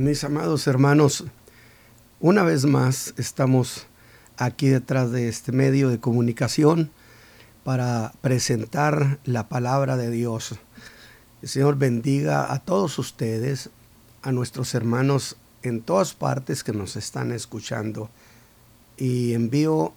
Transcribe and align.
Mis 0.00 0.24
amados 0.24 0.66
hermanos, 0.66 1.26
una 2.20 2.42
vez 2.42 2.64
más 2.64 3.12
estamos 3.18 3.86
aquí 4.38 4.68
detrás 4.68 5.12
de 5.12 5.28
este 5.28 5.52
medio 5.52 5.90
de 5.90 6.00
comunicación 6.00 6.90
para 7.64 8.14
presentar 8.22 9.18
la 9.24 9.50
palabra 9.50 9.98
de 9.98 10.10
Dios. 10.10 10.54
El 11.42 11.50
Señor 11.50 11.76
bendiga 11.76 12.50
a 12.50 12.60
todos 12.60 12.98
ustedes, 12.98 13.68
a 14.22 14.32
nuestros 14.32 14.74
hermanos 14.74 15.36
en 15.62 15.82
todas 15.82 16.14
partes 16.14 16.64
que 16.64 16.72
nos 16.72 16.96
están 16.96 17.30
escuchando. 17.30 18.08
Y 18.96 19.34
envío 19.34 19.92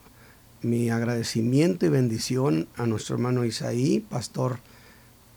mi 0.64 0.90
agradecimiento 0.90 1.86
y 1.86 1.90
bendición 1.90 2.68
a 2.76 2.86
nuestro 2.88 3.16
hermano 3.16 3.46
Isaí, 3.46 4.02
pastor 4.02 4.60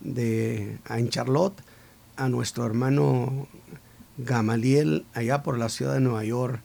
de 0.00 0.80
en 0.90 1.08
Charlotte, 1.08 1.62
a 2.16 2.28
nuestro 2.28 2.66
hermano 2.66 3.46
Gamaliel 4.18 5.04
allá 5.14 5.42
por 5.42 5.58
la 5.58 5.68
ciudad 5.68 5.94
de 5.94 6.00
Nueva 6.00 6.24
York. 6.24 6.60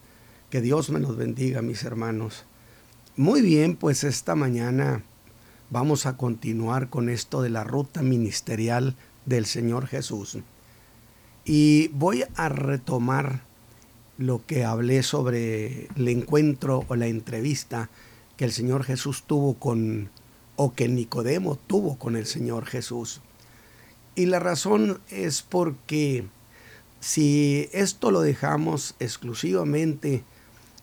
Que 0.49 0.61
Dios 0.61 0.89
me 0.89 0.99
los 0.99 1.17
bendiga, 1.17 1.61
mis 1.61 1.83
hermanos. 1.83 2.45
Muy 3.15 3.41
bien, 3.41 3.75
pues 3.75 4.03
esta 4.03 4.35
mañana 4.35 5.03
vamos 5.69 6.05
a 6.05 6.17
continuar 6.17 6.89
con 6.89 7.09
esto 7.09 7.41
de 7.41 7.49
la 7.49 7.63
ruta 7.63 8.01
ministerial 8.01 8.95
del 9.25 9.45
Señor 9.45 9.87
Jesús. 9.87 10.37
Y 11.45 11.89
voy 11.89 12.23
a 12.35 12.49
retomar 12.49 13.41
lo 14.17 14.45
que 14.45 14.63
hablé 14.65 15.03
sobre 15.03 15.87
el 15.95 16.07
encuentro 16.07 16.85
o 16.87 16.95
la 16.95 17.07
entrevista 17.07 17.89
que 18.37 18.45
el 18.45 18.51
Señor 18.51 18.83
Jesús 18.83 19.23
tuvo 19.25 19.55
con, 19.55 20.09
o 20.55 20.73
que 20.73 20.87
Nicodemo 20.87 21.55
tuvo 21.55 21.97
con 21.97 22.15
el 22.15 22.25
Señor 22.25 22.65
Jesús. 22.65 23.21
Y 24.15 24.25
la 24.25 24.39
razón 24.39 24.99
es 25.09 25.41
porque 25.41 26.25
si 27.01 27.67
esto 27.73 28.11
lo 28.11 28.21
dejamos 28.21 28.95
exclusivamente 28.99 30.23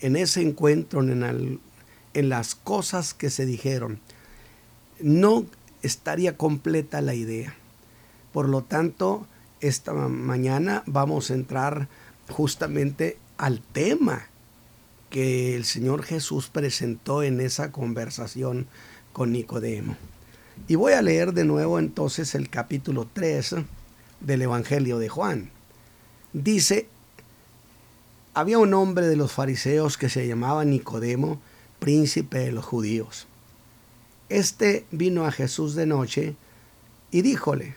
en 0.01 0.17
ese 0.17 0.43
encuentro, 0.43 1.01
en, 1.01 1.61
las 2.13 2.57
cosas 2.57 3.15
que 3.15 3.31
se 3.31 3.47
dijeron, 3.47 4.01
no 5.01 5.47
estaría 5.83 6.37
completa 6.37 7.01
la 7.01 7.15
idea. 7.15 7.55
Por 8.33 8.49
lo 8.49 8.63
tanto, 8.63 9.27
esta 9.61 9.93
mañana 9.93 10.83
vamos 10.87 11.31
a 11.31 11.35
entrar 11.35 11.89
justamente 12.29 13.17
al 13.39 13.61
tema 13.61 14.27
que 15.11 15.55
el 15.55 15.65
Señor 15.65 16.03
Jesús 16.03 16.49
presentó 16.49 17.23
en 17.23 17.41
esa 17.41 17.71
conversación 17.71 18.67
con 19.13 19.31
Nicodemo. 19.33 19.97
Y 20.67 20.75
voy 20.75 20.95
a 20.95 21.03
leer 21.03 21.33
de 21.33 21.45
nuevo 21.45 21.79
entonces 21.79 22.35
el 22.35 22.51
capítulo 22.51 23.09
3 23.13 23.55
del 24.21 24.43
Evangelio 24.43 24.99
de 24.99 25.09
Juan. 25.09 25.51
Dice, 26.33 26.89
había 28.35 28.59
un 28.59 28.75
hombre 28.75 29.07
de 29.07 29.17
los 29.17 29.33
fariseos 29.33 29.97
que 29.97 30.09
se 30.09 30.27
llamaba 30.27 30.65
Nicodemo, 30.65 31.41
príncipe 31.79 32.39
de 32.39 32.53
los 32.53 32.65
judíos. 32.65 33.27
Este 34.29 34.85
vino 34.91 35.25
a 35.27 35.33
Jesús 35.33 35.75
de 35.75 35.87
noche 35.87 36.37
y 37.11 37.23
díjole, 37.23 37.75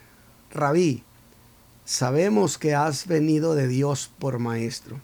Rabí, 0.52 1.04
sabemos 1.86 2.58
que 2.58 2.76
has 2.76 3.08
venido 3.08 3.56
de 3.56 3.68
Dios 3.68 4.12
por 4.20 4.38
maestro, 4.40 5.00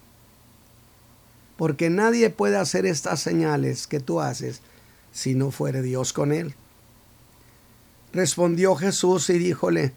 porque 1.56 1.90
nadie 1.90 2.30
puede 2.30 2.58
hacer 2.58 2.86
estas 2.86 3.22
señales 3.22 3.88
que 3.88 4.00
tú 4.00 4.20
haces 4.20 4.62
si 5.14 5.36
no 5.36 5.52
fuere 5.52 5.82
Dios 5.82 6.12
con 6.14 6.32
él. 6.32 6.54
Respondió 8.14 8.76
Jesús 8.76 9.30
y 9.30 9.40
díjole, 9.40 9.94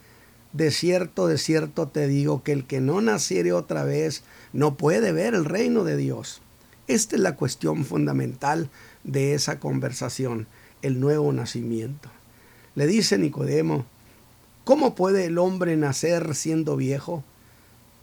de 0.53 0.71
cierto, 0.71 1.27
de 1.27 1.39
cierto 1.39 1.89
te 1.89 2.09
digo 2.09 2.43
que 2.43 2.53
el 2.53 2.67
que 2.67 2.81
no 2.81 3.01
naciere 3.01 3.53
otra 3.53 3.85
vez 3.85 4.23
no 4.53 4.77
puede 4.77 5.13
ver 5.13 5.35
el 5.35 5.45
reino 5.45 5.85
de 5.85 5.97
Dios. 5.97 6.41
Esta 6.89 7.17
es 7.17 7.23
la 7.23 7.37
cuestión 7.37 7.85
fundamental 7.85 8.69
de 9.05 9.35
esa 9.35 9.61
conversación, 9.61 10.49
el 10.83 10.99
nuevo 10.99 11.33
nacimiento. 11.33 12.11
Le 12.75 12.87
dice 12.87 13.17
Nicodemo, 13.17 13.87
¿cómo 14.65 14.95
puede 14.95 15.27
el 15.27 15.39
hombre 15.39 15.77
nacer 15.77 16.35
siendo 16.35 16.77
viejo? 16.77 17.23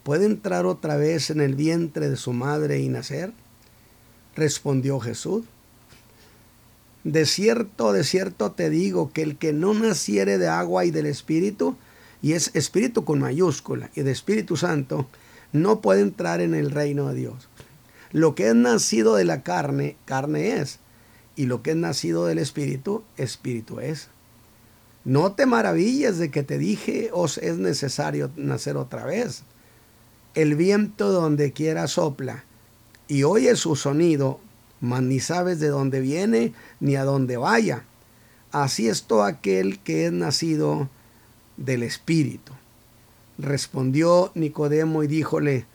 ¿Puede 0.03 0.25
entrar 0.25 0.65
otra 0.65 0.95
vez 0.95 1.29
en 1.29 1.41
el 1.41 1.55
vientre 1.55 2.09
de 2.09 2.15
su 2.15 2.31
madre 2.31 2.79
y 2.79 2.87
nacer? 2.87 3.33
Respondió 4.35 4.99
Jesús, 5.01 5.43
de 7.03 7.25
cierto, 7.25 7.93
de 7.93 8.03
cierto 8.03 8.51
te 8.51 8.69
digo 8.69 9.11
que 9.13 9.21
el 9.21 9.37
que 9.37 9.53
no 9.53 9.73
naciere 9.73 10.37
de 10.37 10.49
agua 10.49 10.83
y 10.83 10.91
del 10.91 11.05
Espíritu, 11.05 11.77
y 12.21 12.33
es 12.33 12.51
Espíritu 12.55 13.05
con 13.05 13.19
mayúscula, 13.19 13.89
y 13.95 14.01
de 14.01 14.11
Espíritu 14.11 14.57
Santo, 14.57 15.07
no 15.51 15.81
puede 15.81 16.01
entrar 16.01 16.41
en 16.41 16.55
el 16.55 16.71
reino 16.71 17.07
de 17.09 17.15
Dios. 17.15 17.49
Lo 18.11 18.35
que 18.35 18.47
es 18.47 18.55
nacido 18.55 19.15
de 19.15 19.25
la 19.25 19.43
carne, 19.43 19.97
carne 20.05 20.59
es, 20.59 20.79
y 21.35 21.45
lo 21.45 21.61
que 21.61 21.71
es 21.71 21.77
nacido 21.77 22.25
del 22.25 22.39
Espíritu, 22.39 23.03
Espíritu 23.17 23.79
es. 23.79 24.09
No 25.05 25.33
te 25.33 25.45
maravilles 25.45 26.17
de 26.17 26.31
que 26.31 26.43
te 26.43 26.57
dije, 26.57 27.09
os 27.13 27.37
es 27.37 27.57
necesario 27.57 28.31
nacer 28.35 28.75
otra 28.75 29.05
vez. 29.05 29.43
El 30.33 30.55
viento 30.55 31.11
donde 31.11 31.53
quiera 31.53 31.87
sopla, 31.87 32.43
y 33.07 33.23
oye 33.23 33.55
su 33.55 33.75
sonido, 33.75 34.39
mas 34.81 35.01
ni 35.01 35.19
sabes 35.19 35.59
de 35.59 35.69
dónde 35.69 36.01
viene 36.01 36.53
ni 36.79 36.95
a 36.95 37.03
dónde 37.03 37.37
vaya. 37.37 37.85
Así 38.51 38.87
es 38.87 39.03
todo 39.03 39.23
aquel 39.23 39.79
que 39.79 40.07
es 40.07 40.11
nacido 40.11 40.89
del 41.57 41.83
Espíritu. 41.83 42.53
Respondió 43.37 44.31
Nicodemo 44.35 45.03
y 45.03 45.07
díjole, 45.07 45.65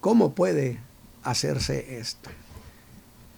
¿cómo 0.00 0.32
puede 0.32 0.78
hacerse 1.22 1.98
esto? 1.98 2.30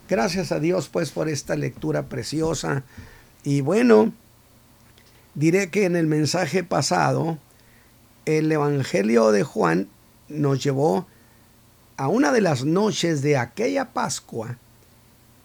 Gracias 0.08 0.53
a 0.53 0.60
Dios 0.60 0.88
pues 0.88 1.10
por 1.10 1.28
esta 1.28 1.56
lectura 1.56 2.08
preciosa. 2.08 2.84
Y 3.42 3.62
bueno, 3.62 4.12
diré 5.34 5.70
que 5.70 5.84
en 5.84 5.97
el 5.97 6.06
mensaje 6.06 6.62
pasado, 6.62 7.38
el 8.26 8.50
Evangelio 8.53 9.32
de 9.32 9.42
Juan 9.42 9.88
nos 10.28 10.62
llevó 10.62 11.06
a 11.97 12.08
una 12.08 12.32
de 12.32 12.41
las 12.41 12.64
noches 12.64 13.22
de 13.22 13.36
aquella 13.36 13.92
Pascua 13.92 14.58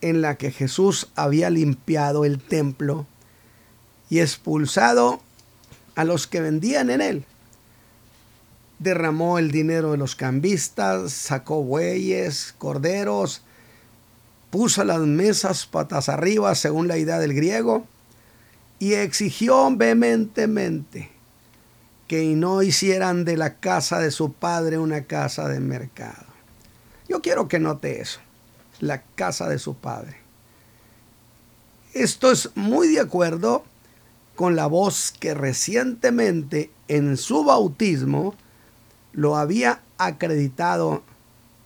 en 0.02 0.22
la 0.22 0.36
que 0.36 0.52
Jesús 0.52 1.10
había 1.16 1.50
limpiado 1.50 2.26
el 2.26 2.40
templo 2.40 3.06
y 4.10 4.20
expulsado 4.20 5.22
a 5.96 6.04
los 6.04 6.28
que 6.28 6.42
vendían 6.42 6.90
en 6.90 7.02
él. 7.02 7.26
Derramó 8.80 9.40
el 9.40 9.52
dinero 9.52 9.92
de 9.92 9.98
los 9.98 10.16
cambistas, 10.16 11.12
sacó 11.12 11.64
bueyes, 11.64 12.56
corderos, 12.58 13.42
puso 14.50 14.84
las 14.84 15.00
mesas 15.02 15.66
patas 15.66 16.10
arriba 16.10 16.56
según 16.56 16.88
la 16.88 16.98
idea 16.98 17.20
del 17.20 17.34
griego 17.34 17.86
y 18.80 18.94
exigió 18.94 19.70
vehementemente 19.76 21.12
que 22.08 22.24
no 22.36 22.64
hicieran 22.64 23.26
de 23.26 23.38
la 23.38 23.60
casa 23.60 24.00
de 24.00 24.12
su 24.12 24.34
padre 24.34 24.78
una 24.78 25.04
casa 25.04 25.48
de 25.48 25.60
mercado. 25.60 26.26
Yo 27.08 27.22
quiero 27.22 27.48
que 27.48 27.60
note 27.60 28.02
eso 28.02 28.20
la 28.80 29.02
casa 29.16 29.48
de 29.50 29.60
su 29.60 29.76
padre. 29.76 30.18
Esto 31.94 32.32
es 32.32 32.50
muy 32.56 32.88
de 32.88 33.00
acuerdo 33.00 33.64
con 34.40 34.56
la 34.56 34.68
voz 34.68 35.14
que 35.20 35.34
recientemente 35.34 36.72
en 36.88 37.18
su 37.18 37.44
bautismo 37.44 38.36
lo 39.12 39.36
había 39.36 39.82
acreditado 39.98 41.04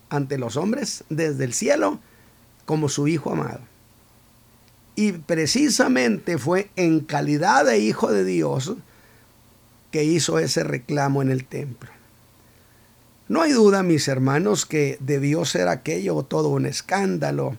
ante 0.10 0.40
los 0.40 0.58
hombres 0.58 1.04
desde 1.10 1.44
el 1.44 1.54
cielo 1.54 2.00
como 2.66 2.90
su 2.90 3.08
hijo 3.08 3.32
amado. 3.32 3.60
Y 4.96 5.12
precisamente 5.12 6.40
fue 6.40 6.72
en 6.76 7.02
calidad 7.02 7.64
de 7.64 7.78
hijo 7.78 8.12
de 8.12 8.26
Dios 8.26 8.74
que 9.92 10.04
hizo 10.04 10.40
ese 10.40 10.64
reclamo 10.64 11.22
en 11.22 11.30
el 11.30 11.46
templo. 11.46 11.92
No 13.28 13.44
hay 13.44 13.52
duda, 13.52 13.84
mis 13.84 14.08
hermanos, 14.08 14.66
que 14.66 14.98
debió 15.00 15.46
ser 15.46 15.68
aquello 15.68 16.24
todo 16.24 16.48
un 16.50 16.66
escándalo, 16.66 17.56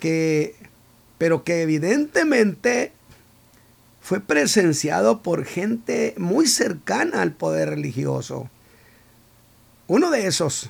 que, 0.00 0.56
pero 1.16 1.44
que 1.44 1.62
evidentemente 1.62 2.93
fue 4.04 4.20
presenciado 4.20 5.22
por 5.22 5.46
gente 5.46 6.14
muy 6.18 6.46
cercana 6.46 7.22
al 7.22 7.32
poder 7.32 7.70
religioso. 7.70 8.50
Uno 9.86 10.10
de 10.10 10.26
esos 10.26 10.68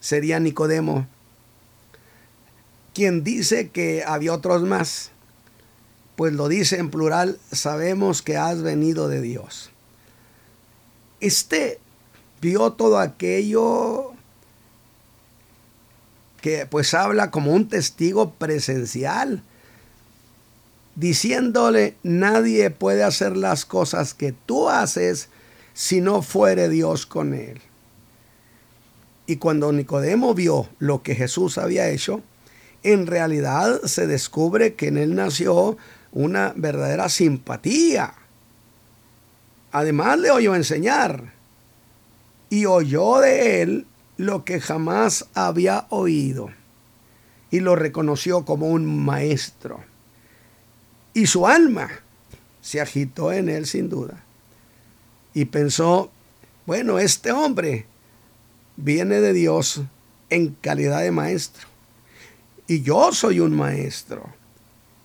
sería 0.00 0.38
Nicodemo, 0.38 1.06
quien 2.92 3.24
dice 3.24 3.70
que 3.70 4.04
había 4.06 4.34
otros 4.34 4.64
más, 4.64 5.12
pues 6.14 6.34
lo 6.34 6.48
dice 6.48 6.76
en 6.76 6.90
plural, 6.90 7.38
sabemos 7.50 8.20
que 8.20 8.36
has 8.36 8.60
venido 8.60 9.08
de 9.08 9.22
Dios. 9.22 9.70
Este 11.20 11.80
vio 12.42 12.74
todo 12.74 12.98
aquello 12.98 14.12
que 16.42 16.66
pues 16.66 16.92
habla 16.92 17.30
como 17.30 17.54
un 17.54 17.70
testigo 17.70 18.34
presencial, 18.34 19.42
diciéndole, 20.94 21.96
nadie 22.02 22.70
puede 22.70 23.02
hacer 23.02 23.36
las 23.36 23.64
cosas 23.64 24.14
que 24.14 24.32
tú 24.32 24.68
haces 24.68 25.28
si 25.74 26.00
no 26.00 26.22
fuere 26.22 26.68
Dios 26.68 27.06
con 27.06 27.34
él. 27.34 27.60
Y 29.26 29.36
cuando 29.36 29.72
Nicodemo 29.72 30.34
vio 30.34 30.68
lo 30.78 31.02
que 31.02 31.14
Jesús 31.14 31.56
había 31.58 31.88
hecho, 31.88 32.22
en 32.82 33.06
realidad 33.06 33.82
se 33.84 34.06
descubre 34.06 34.74
que 34.74 34.88
en 34.88 34.98
él 34.98 35.14
nació 35.14 35.76
una 36.10 36.52
verdadera 36.56 37.08
simpatía. 37.08 38.14
Además 39.70 40.18
le 40.18 40.30
oyó 40.30 40.54
enseñar 40.54 41.32
y 42.50 42.66
oyó 42.66 43.20
de 43.20 43.62
él 43.62 43.86
lo 44.18 44.44
que 44.44 44.60
jamás 44.60 45.26
había 45.32 45.86
oído 45.88 46.50
y 47.50 47.60
lo 47.60 47.76
reconoció 47.76 48.44
como 48.44 48.68
un 48.68 49.04
maestro. 49.04 49.84
Y 51.14 51.26
su 51.26 51.46
alma 51.46 51.90
se 52.60 52.80
agitó 52.80 53.32
en 53.32 53.48
él 53.48 53.66
sin 53.66 53.88
duda. 53.88 54.22
Y 55.34 55.46
pensó, 55.46 56.10
bueno, 56.66 56.98
este 56.98 57.32
hombre 57.32 57.86
viene 58.76 59.20
de 59.20 59.32
Dios 59.32 59.82
en 60.30 60.56
calidad 60.60 61.00
de 61.00 61.10
maestro. 61.10 61.66
Y 62.66 62.82
yo 62.82 63.12
soy 63.12 63.40
un 63.40 63.54
maestro. 63.54 64.32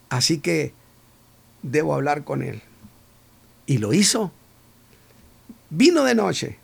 Así 0.09 0.39
que 0.39 0.73
debo 1.63 1.93
hablar 1.93 2.23
con 2.23 2.41
él. 2.41 2.61
Y 3.65 3.79
lo 3.79 3.93
hizo. 3.93 4.31
Vino 5.69 6.03
de 6.03 6.15
noche. 6.15 6.57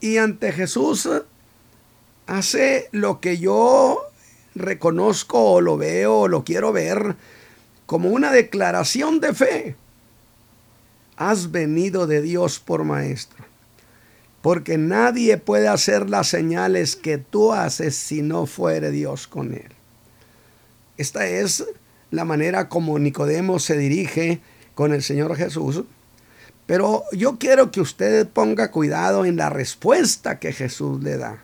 Y 0.00 0.16
ante 0.16 0.50
Jesús 0.52 1.08
hace 2.26 2.88
lo 2.90 3.20
que 3.20 3.38
yo 3.38 4.00
reconozco 4.54 5.52
o 5.52 5.60
lo 5.60 5.76
veo 5.76 6.20
o 6.20 6.28
lo 6.28 6.42
quiero 6.42 6.72
ver 6.72 7.16
como 7.90 8.10
una 8.10 8.30
declaración 8.30 9.18
de 9.18 9.34
fe. 9.34 9.74
Has 11.16 11.50
venido 11.50 12.06
de 12.06 12.22
Dios 12.22 12.60
por 12.60 12.84
maestro. 12.84 13.44
Porque 14.42 14.78
nadie 14.78 15.38
puede 15.38 15.66
hacer 15.66 16.08
las 16.08 16.28
señales 16.28 16.94
que 16.94 17.18
tú 17.18 17.52
haces 17.52 17.96
si 17.96 18.22
no 18.22 18.46
fuere 18.46 18.92
Dios 18.92 19.26
con 19.26 19.54
él. 19.54 19.72
Esta 20.98 21.26
es 21.26 21.64
la 22.12 22.24
manera 22.24 22.68
como 22.68 22.96
Nicodemo 22.96 23.58
se 23.58 23.76
dirige 23.76 24.40
con 24.76 24.92
el 24.92 25.02
Señor 25.02 25.34
Jesús. 25.34 25.82
Pero 26.66 27.02
yo 27.10 27.38
quiero 27.40 27.72
que 27.72 27.80
usted 27.80 28.28
ponga 28.28 28.70
cuidado 28.70 29.24
en 29.24 29.36
la 29.36 29.50
respuesta 29.50 30.38
que 30.38 30.52
Jesús 30.52 31.02
le 31.02 31.16
da. 31.16 31.42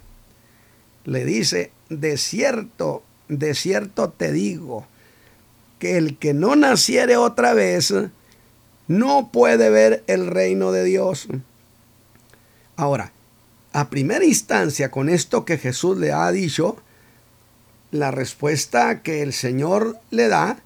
Le 1.07 1.25
dice, 1.25 1.73
de 1.89 2.17
cierto, 2.17 3.03
de 3.27 3.53
cierto 3.53 4.11
te 4.11 4.31
digo, 4.31 4.87
que 5.87 5.97
el 5.97 6.19
que 6.19 6.35
no 6.35 6.57
naciere 6.57 7.17
otra 7.17 7.55
vez 7.55 7.95
no 8.89 9.31
puede 9.33 9.71
ver 9.71 10.03
el 10.09 10.27
reino 10.27 10.73
de 10.73 10.83
Dios. 10.83 11.29
Ahora, 12.77 13.13
a 13.73 13.89
primera 13.89 14.25
instancia, 14.25 14.91
con 14.91 15.09
esto 15.09 15.45
que 15.45 15.59
Jesús 15.59 15.97
le 15.99 16.13
ha 16.13 16.31
dicho, 16.33 16.77
la 17.93 18.11
respuesta 18.11 19.03
que 19.03 19.23
el 19.23 19.33
Señor 19.33 19.97
le 20.11 20.29
da 20.29 20.59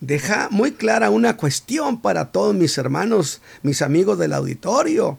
deja 0.00 0.48
muy 0.50 0.72
clara 0.72 1.10
una 1.10 1.36
cuestión 1.36 2.00
para 2.00 2.32
todos 2.32 2.54
mis 2.54 2.76
hermanos, 2.78 3.40
mis 3.62 3.80
amigos 3.80 4.18
del 4.18 4.32
auditorio, 4.32 5.18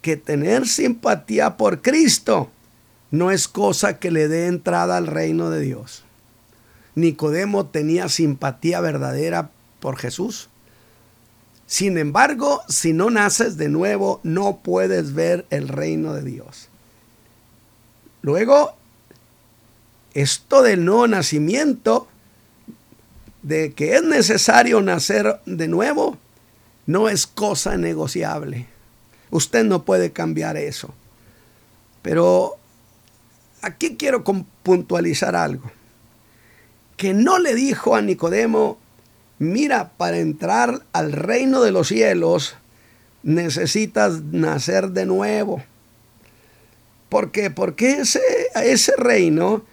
que 0.00 0.16
tener 0.16 0.66
simpatía 0.66 1.56
por 1.58 1.82
Cristo 1.82 2.50
no 3.10 3.30
es 3.30 3.48
cosa 3.48 3.98
que 3.98 4.10
le 4.10 4.28
dé 4.28 4.46
entrada 4.46 4.96
al 4.96 5.08
reino 5.08 5.50
de 5.50 5.60
Dios. 5.60 6.03
Nicodemo 6.94 7.66
tenía 7.66 8.08
simpatía 8.08 8.80
verdadera 8.80 9.50
por 9.80 9.96
Jesús. 9.96 10.48
Sin 11.66 11.98
embargo, 11.98 12.62
si 12.68 12.92
no 12.92 13.10
naces 13.10 13.56
de 13.56 13.68
nuevo, 13.68 14.20
no 14.22 14.60
puedes 14.62 15.14
ver 15.14 15.46
el 15.50 15.68
reino 15.68 16.14
de 16.14 16.22
Dios. 16.22 16.68
Luego, 18.22 18.76
esto 20.14 20.62
del 20.62 20.84
nuevo 20.84 21.08
nacimiento, 21.08 22.08
de 23.42 23.72
que 23.72 23.96
es 23.96 24.02
necesario 24.02 24.80
nacer 24.80 25.40
de 25.46 25.68
nuevo, 25.68 26.18
no 26.86 27.08
es 27.08 27.26
cosa 27.26 27.76
negociable. 27.76 28.66
Usted 29.30 29.64
no 29.64 29.84
puede 29.84 30.12
cambiar 30.12 30.56
eso. 30.56 30.94
Pero 32.02 32.56
aquí 33.62 33.96
quiero 33.96 34.22
puntualizar 34.62 35.34
algo. 35.34 35.70
Que 36.96 37.14
no 37.14 37.38
le 37.38 37.54
dijo 37.54 37.96
a 37.96 38.02
Nicodemo, 38.02 38.78
mira, 39.38 39.90
para 39.96 40.18
entrar 40.18 40.82
al 40.92 41.12
reino 41.12 41.62
de 41.62 41.72
los 41.72 41.88
cielos 41.88 42.56
necesitas 43.22 44.22
nacer 44.22 44.90
de 44.90 45.06
nuevo. 45.06 45.62
¿Por 47.08 47.30
qué? 47.30 47.50
Porque 47.50 47.92
ese, 47.92 48.20
ese 48.54 48.92
reino 48.96 49.64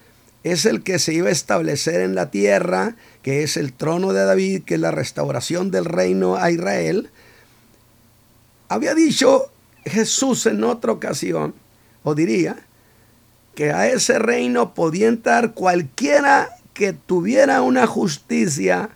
es 0.44 0.66
el 0.66 0.84
que 0.84 1.00
se 1.00 1.14
iba 1.14 1.30
a 1.30 1.32
establecer 1.32 2.02
en 2.02 2.16
la 2.16 2.32
tierra, 2.32 2.96
que 3.22 3.44
es 3.44 3.58
el 3.58 3.74
trono 3.74 4.14
de 4.14 4.26
David, 4.26 4.64
que 4.64 4.76
es 4.76 4.80
la 4.80 4.92
restauración 4.92 5.70
del 5.70 5.86
reino 5.86 6.36
a 6.36 6.50
Israel. 6.50 7.10
Había 8.70 8.96
dicho 8.96 9.52
Jesús 9.86 10.46
en 10.46 10.64
otra 10.64 10.92
ocasión, 10.92 11.54
o 12.04 12.16
diría, 12.16 12.58
que 13.56 13.72
a 13.72 13.88
ese 13.88 14.18
reino 14.18 14.74
podía 14.74 15.08
entrar 15.08 15.54
cualquiera 15.54 16.50
que 16.74 16.94
tuviera 16.94 17.62
una 17.62 17.88
justicia 17.88 18.90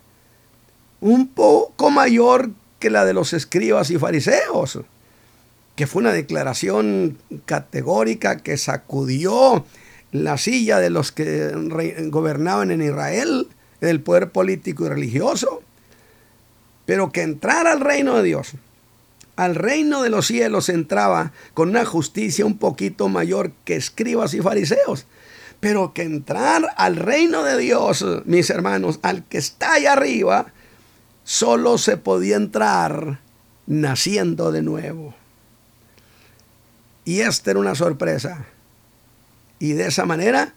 un 1.02 1.28
poco 1.28 1.92
mayor 1.92 2.52
que 2.80 2.90
la 2.90 3.06
de 3.06 3.14
los 3.14 3.34
escribas 3.34 3.90
y 3.92 3.98
fariseos, 3.98 4.80
que 5.76 5.88
fue 5.88 6.02
una 6.02 6.14
declaración 6.14 7.18
categórica 7.46 8.38
que 8.38 8.58
sacudió 8.58 9.66
la 10.12 10.38
silla 10.38 10.80
de 10.80 10.90
los 10.90 11.12
que 11.12 11.52
gobernaban 12.10 12.72
en 12.72 12.82
Israel, 12.82 13.48
del 13.82 14.02
poder 14.02 14.32
político 14.32 14.86
y 14.86 14.90
religioso, 14.90 15.62
pero 16.86 17.12
que 17.12 17.22
entrar 17.22 17.68
al 17.68 17.82
reino 17.82 18.16
de 18.18 18.24
Dios, 18.24 18.54
al 19.36 19.56
reino 19.56 20.02
de 20.02 20.10
los 20.10 20.28
cielos 20.28 20.70
entraba 20.70 21.34
con 21.54 21.70
una 21.70 21.86
justicia 21.86 22.46
un 22.46 22.58
poquito 22.58 23.10
mayor 23.10 23.52
que 23.66 23.76
escribas 23.76 24.34
y 24.34 24.42
fariseos, 24.42 25.06
pero 25.60 25.94
que 25.94 26.04
entrar 26.04 26.64
al 26.78 26.96
reino 26.96 27.44
de 27.44 27.58
Dios, 27.58 28.06
mis 28.26 28.50
hermanos, 28.50 29.00
al 29.02 29.24
que 29.24 29.38
está 29.38 29.74
allá 29.74 29.94
arriba, 29.94 30.48
solo 31.24 31.78
se 31.78 31.98
podía 31.98 32.36
entrar 32.36 33.20
naciendo 33.68 34.52
de 34.52 34.62
nuevo. 34.62 35.16
Y 37.04 37.22
esta 37.22 37.52
era 37.52 37.60
una 37.60 37.76
sorpresa. 37.76 38.46
Y 39.60 39.74
de 39.74 39.88
esa 39.88 40.06
manera 40.06 40.54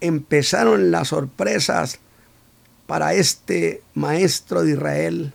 empezaron 0.00 0.90
las 0.90 1.08
sorpresas 1.08 1.98
para 2.86 3.14
este 3.14 3.82
maestro 3.94 4.62
de 4.62 4.72
Israel, 4.72 5.32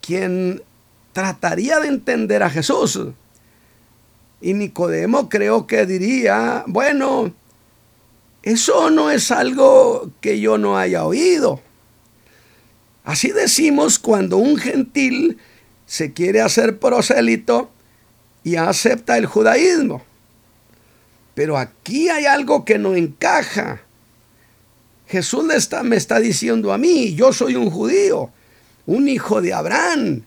quien 0.00 0.62
trataría 1.12 1.78
de 1.78 1.88
entender 1.88 2.42
a 2.42 2.50
Jesús. 2.50 2.98
Y 4.40 4.54
Nicodemo 4.54 5.28
creo 5.28 5.66
que 5.66 5.84
diría, 5.86 6.64
bueno, 6.66 7.32
eso 8.42 8.90
no 8.90 9.10
es 9.10 9.30
algo 9.30 10.10
que 10.20 10.40
yo 10.40 10.56
no 10.56 10.78
haya 10.78 11.04
oído. 11.04 11.60
Así 13.04 13.32
decimos 13.32 13.98
cuando 13.98 14.38
un 14.38 14.56
gentil 14.56 15.38
se 15.84 16.12
quiere 16.12 16.40
hacer 16.40 16.78
prosélito 16.78 17.70
y 18.42 18.56
acepta 18.56 19.18
el 19.18 19.26
judaísmo. 19.26 20.02
Pero 21.34 21.58
aquí 21.58 22.08
hay 22.08 22.24
algo 22.24 22.64
que 22.64 22.78
no 22.78 22.94
encaja. 22.94 23.82
Jesús 25.06 25.44
me 25.44 25.96
está 25.96 26.20
diciendo 26.20 26.72
a 26.72 26.78
mí, 26.78 27.14
yo 27.14 27.32
soy 27.32 27.56
un 27.56 27.70
judío, 27.70 28.30
un 28.86 29.08
hijo 29.08 29.42
de 29.42 29.52
Abraham. 29.52 30.22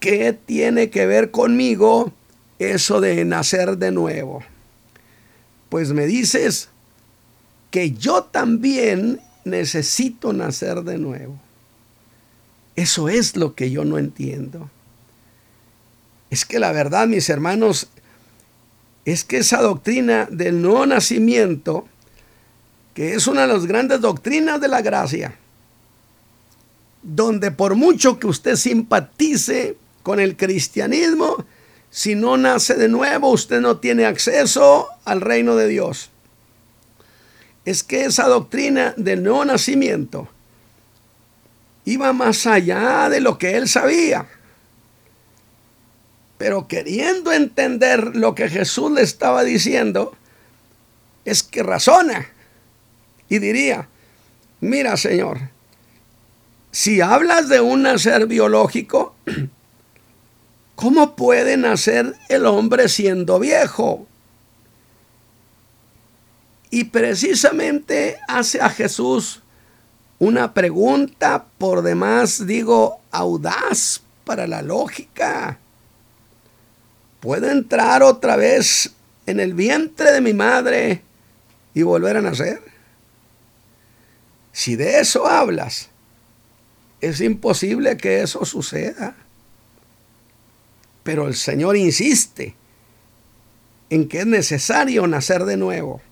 ¿Qué 0.00 0.32
tiene 0.32 0.90
que 0.90 1.06
ver 1.06 1.30
conmigo 1.30 2.12
eso 2.58 3.00
de 3.00 3.24
nacer 3.24 3.78
de 3.78 3.90
nuevo? 3.90 4.42
Pues 5.68 5.92
me 5.92 6.06
dices 6.06 6.68
que 7.70 7.92
yo 7.92 8.24
también 8.24 9.20
necesito 9.44 10.32
nacer 10.32 10.82
de 10.82 10.98
nuevo. 10.98 11.38
Eso 12.76 13.08
es 13.08 13.36
lo 13.36 13.54
que 13.54 13.70
yo 13.70 13.84
no 13.84 13.98
entiendo. 13.98 14.70
Es 16.30 16.44
que 16.44 16.58
la 16.58 16.72
verdad, 16.72 17.06
mis 17.06 17.28
hermanos, 17.28 17.88
es 19.04 19.24
que 19.24 19.38
esa 19.38 19.62
doctrina 19.62 20.28
del 20.30 20.60
nuevo 20.60 20.86
nacimiento, 20.86 21.86
que 22.94 23.14
es 23.14 23.26
una 23.26 23.42
de 23.42 23.52
las 23.52 23.66
grandes 23.66 24.00
doctrinas 24.00 24.60
de 24.60 24.68
la 24.68 24.82
gracia, 24.82 25.34
donde 27.02 27.50
por 27.50 27.74
mucho 27.74 28.18
que 28.18 28.26
usted 28.26 28.56
simpatice 28.56 29.76
con 30.02 30.20
el 30.20 30.36
cristianismo, 30.36 31.44
si 31.90 32.14
no 32.14 32.36
nace 32.36 32.74
de 32.74 32.88
nuevo, 32.88 33.30
usted 33.30 33.60
no 33.60 33.78
tiene 33.78 34.04
acceso 34.04 34.88
al 35.04 35.20
reino 35.20 35.56
de 35.56 35.68
Dios. 35.68 36.10
Es 37.64 37.82
que 37.82 38.04
esa 38.04 38.28
doctrina 38.28 38.94
del 38.96 39.22
nuevo 39.22 39.44
nacimiento 39.44 40.28
iba 41.84 42.12
más 42.12 42.46
allá 42.46 43.08
de 43.08 43.20
lo 43.20 43.38
que 43.38 43.56
él 43.56 43.68
sabía. 43.68 44.26
Pero 46.36 46.68
queriendo 46.68 47.32
entender 47.32 48.14
lo 48.14 48.34
que 48.34 48.48
Jesús 48.48 48.92
le 48.92 49.02
estaba 49.02 49.42
diciendo, 49.42 50.16
es 51.24 51.42
que 51.42 51.62
razona 51.62 52.28
y 53.28 53.38
diría, 53.38 53.88
mira 54.60 54.96
Señor, 54.96 55.50
si 56.70 57.00
hablas 57.00 57.48
de 57.48 57.60
un 57.60 57.82
nacer 57.82 58.26
biológico, 58.26 59.16
¿cómo 60.78 61.16
puede 61.16 61.56
nacer 61.56 62.14
el 62.28 62.46
hombre 62.46 62.88
siendo 62.88 63.40
viejo? 63.40 64.06
Y 66.70 66.84
precisamente 66.84 68.16
hace 68.28 68.60
a 68.60 68.70
Jesús 68.70 69.42
una 70.20 70.54
pregunta 70.54 71.46
por 71.58 71.82
demás, 71.82 72.46
digo, 72.46 73.00
audaz 73.10 74.02
para 74.24 74.46
la 74.46 74.62
lógica. 74.62 75.58
¿Puedo 77.18 77.50
entrar 77.50 78.04
otra 78.04 78.36
vez 78.36 78.92
en 79.26 79.40
el 79.40 79.54
vientre 79.54 80.12
de 80.12 80.20
mi 80.20 80.32
madre 80.32 81.02
y 81.74 81.82
volver 81.82 82.18
a 82.18 82.22
nacer? 82.22 82.62
Si 84.52 84.76
de 84.76 85.00
eso 85.00 85.26
hablas, 85.26 85.88
es 87.00 87.20
imposible 87.20 87.96
que 87.96 88.22
eso 88.22 88.44
suceda. 88.44 89.16
Pero 91.08 91.26
el 91.26 91.36
Señor 91.36 91.74
insiste 91.74 92.54
en 93.88 94.08
que 94.10 94.18
es 94.18 94.26
necesario 94.26 95.06
nacer 95.06 95.46
de 95.46 95.56
nuevo. 95.56 96.02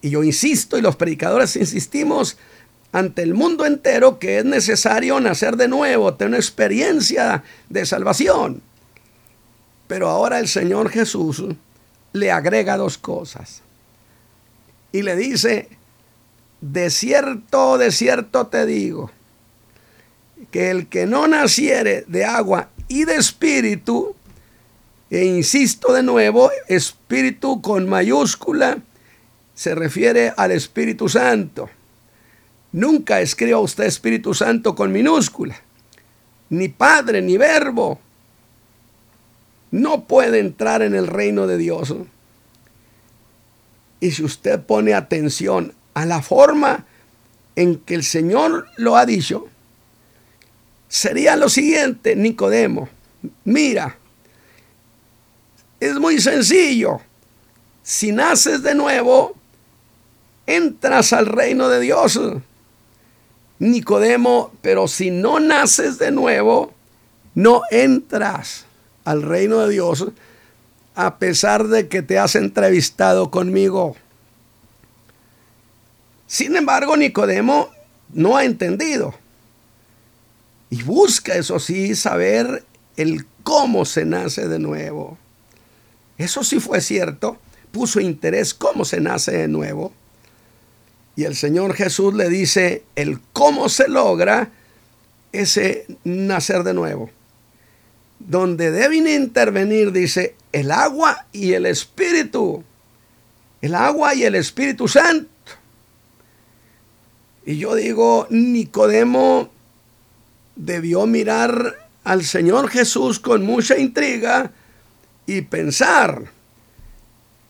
Y 0.00 0.08
yo 0.08 0.24
insisto, 0.24 0.78
y 0.78 0.80
los 0.80 0.96
predicadores 0.96 1.54
insistimos 1.54 2.38
ante 2.90 3.20
el 3.20 3.34
mundo 3.34 3.66
entero, 3.66 4.18
que 4.18 4.38
es 4.38 4.46
necesario 4.46 5.20
nacer 5.20 5.58
de 5.58 5.68
nuevo, 5.68 6.14
tener 6.14 6.30
una 6.30 6.38
experiencia 6.38 7.44
de 7.68 7.84
salvación. 7.84 8.62
Pero 9.88 10.08
ahora 10.08 10.38
el 10.38 10.48
Señor 10.48 10.88
Jesús 10.88 11.44
le 12.14 12.30
agrega 12.30 12.78
dos 12.78 12.96
cosas. 12.96 13.60
Y 14.90 15.02
le 15.02 15.16
dice, 15.16 15.68
de 16.62 16.88
cierto, 16.88 17.76
de 17.76 17.92
cierto 17.92 18.46
te 18.46 18.64
digo, 18.64 19.10
que 20.50 20.70
el 20.70 20.86
que 20.86 21.06
no 21.06 21.26
naciere 21.26 22.04
de 22.06 22.24
agua 22.24 22.68
y 22.88 23.04
de 23.04 23.16
espíritu, 23.16 24.14
e 25.10 25.24
insisto 25.24 25.92
de 25.92 26.02
nuevo, 26.02 26.50
espíritu 26.68 27.60
con 27.60 27.88
mayúscula, 27.88 28.78
se 29.54 29.74
refiere 29.74 30.32
al 30.36 30.50
Espíritu 30.50 31.08
Santo. 31.08 31.70
Nunca 32.72 33.20
escriba 33.20 33.60
usted 33.60 33.84
Espíritu 33.84 34.34
Santo 34.34 34.74
con 34.74 34.90
minúscula. 34.90 35.56
Ni 36.50 36.68
Padre, 36.68 37.22
ni 37.22 37.36
Verbo. 37.36 38.00
No 39.70 40.04
puede 40.04 40.40
entrar 40.40 40.82
en 40.82 40.94
el 40.94 41.06
reino 41.06 41.46
de 41.46 41.56
Dios. 41.56 41.94
Y 44.00 44.10
si 44.10 44.24
usted 44.24 44.60
pone 44.60 44.94
atención 44.94 45.72
a 45.94 46.04
la 46.04 46.20
forma 46.20 46.84
en 47.56 47.76
que 47.76 47.94
el 47.94 48.02
Señor 48.02 48.66
lo 48.76 48.96
ha 48.96 49.06
dicho, 49.06 49.48
sería 50.94 51.34
lo 51.34 51.48
siguiente, 51.48 52.14
Nicodemo. 52.14 52.88
Mira, 53.42 53.98
es 55.80 55.94
muy 55.96 56.20
sencillo. 56.20 57.00
Si 57.82 58.12
naces 58.12 58.62
de 58.62 58.76
nuevo, 58.76 59.34
entras 60.46 61.12
al 61.12 61.26
reino 61.26 61.68
de 61.68 61.80
Dios. 61.80 62.20
Nicodemo, 63.58 64.52
pero 64.62 64.86
si 64.86 65.10
no 65.10 65.40
naces 65.40 65.98
de 65.98 66.12
nuevo, 66.12 66.72
no 67.34 67.62
entras 67.72 68.64
al 69.04 69.22
reino 69.22 69.66
de 69.66 69.70
Dios 69.70 70.06
a 70.94 71.18
pesar 71.18 71.66
de 71.66 71.88
que 71.88 72.02
te 72.02 72.20
has 72.20 72.36
entrevistado 72.36 73.32
conmigo. 73.32 73.96
Sin 76.28 76.54
embargo, 76.54 76.96
Nicodemo 76.96 77.70
no 78.12 78.36
ha 78.36 78.44
entendido. 78.44 79.23
Y 80.74 80.82
busca, 80.82 81.36
eso 81.36 81.60
sí, 81.60 81.94
saber 81.94 82.64
el 82.96 83.26
cómo 83.44 83.84
se 83.84 84.04
nace 84.04 84.48
de 84.48 84.58
nuevo. 84.58 85.16
Eso 86.18 86.42
sí 86.42 86.58
fue 86.58 86.80
cierto. 86.80 87.38
Puso 87.70 88.00
interés 88.00 88.54
cómo 88.54 88.84
se 88.84 89.00
nace 89.00 89.30
de 89.30 89.46
nuevo. 89.46 89.92
Y 91.14 91.22
el 91.22 91.36
Señor 91.36 91.74
Jesús 91.74 92.12
le 92.14 92.28
dice 92.28 92.82
el 92.96 93.20
cómo 93.32 93.68
se 93.68 93.86
logra 93.86 94.50
ese 95.30 95.86
nacer 96.02 96.64
de 96.64 96.74
nuevo. 96.74 97.08
Donde 98.18 98.72
deben 98.72 99.06
intervenir, 99.06 99.92
dice, 99.92 100.34
el 100.50 100.72
agua 100.72 101.26
y 101.30 101.52
el 101.52 101.66
Espíritu. 101.66 102.64
El 103.60 103.76
agua 103.76 104.16
y 104.16 104.24
el 104.24 104.34
Espíritu 104.34 104.88
Santo. 104.88 105.28
Y 107.46 107.58
yo 107.58 107.76
digo, 107.76 108.26
Nicodemo 108.28 109.53
debió 110.56 111.06
mirar 111.06 111.88
al 112.04 112.24
Señor 112.24 112.68
Jesús 112.68 113.18
con 113.18 113.44
mucha 113.44 113.78
intriga 113.78 114.50
y 115.26 115.42
pensar, 115.42 116.30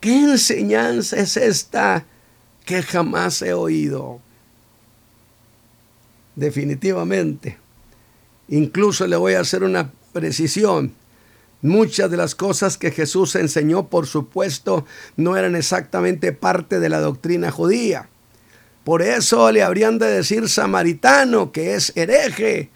¿qué 0.01 0.15
enseñanza 0.15 1.17
es 1.17 1.37
esta 1.37 2.05
que 2.65 2.83
jamás 2.83 3.43
he 3.43 3.53
oído. 3.53 4.21
Definitivamente. 6.35 7.59
Incluso 8.49 9.07
le 9.07 9.17
voy 9.17 9.35
a 9.35 9.41
hacer 9.41 9.63
una 9.63 9.93
precisión. 10.13 10.93
Muchas 11.63 12.11
de 12.11 12.17
las 12.17 12.35
cosas 12.35 12.77
que 12.77 12.91
Jesús 12.91 13.37
enseñó, 13.37 13.89
por 13.89 14.07
supuesto, 14.07 14.85
no 15.17 15.37
eran 15.37 15.57
exactamente 15.57 16.33
parte 16.33 16.79
de 16.79 16.89
la 16.89 17.01
doctrina 17.01 17.51
judía. 17.51 18.09
Por 18.83 19.01
eso 19.01 19.51
le 19.51 19.63
habrían 19.63 19.99
de 19.99 20.07
decir 20.07 20.49
samaritano, 20.49 21.53
que 21.53 21.75
es 21.75 21.93
hereje. 21.97 22.69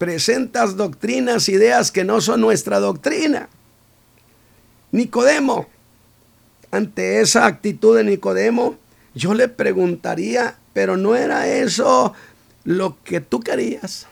Presentas 0.00 0.78
doctrinas, 0.78 1.50
ideas 1.50 1.92
que 1.92 2.04
no 2.04 2.22
son 2.22 2.40
nuestra 2.40 2.80
doctrina. 2.80 3.50
Nicodemo, 4.92 5.66
ante 6.70 7.20
esa 7.20 7.44
actitud 7.44 7.98
de 7.98 8.04
Nicodemo, 8.04 8.78
yo 9.14 9.34
le 9.34 9.48
preguntaría, 9.48 10.56
pero 10.72 10.96
no 10.96 11.16
era 11.16 11.48
eso 11.48 12.14
lo 12.64 12.96
que 13.04 13.20
tú 13.20 13.40
querías. 13.40 14.06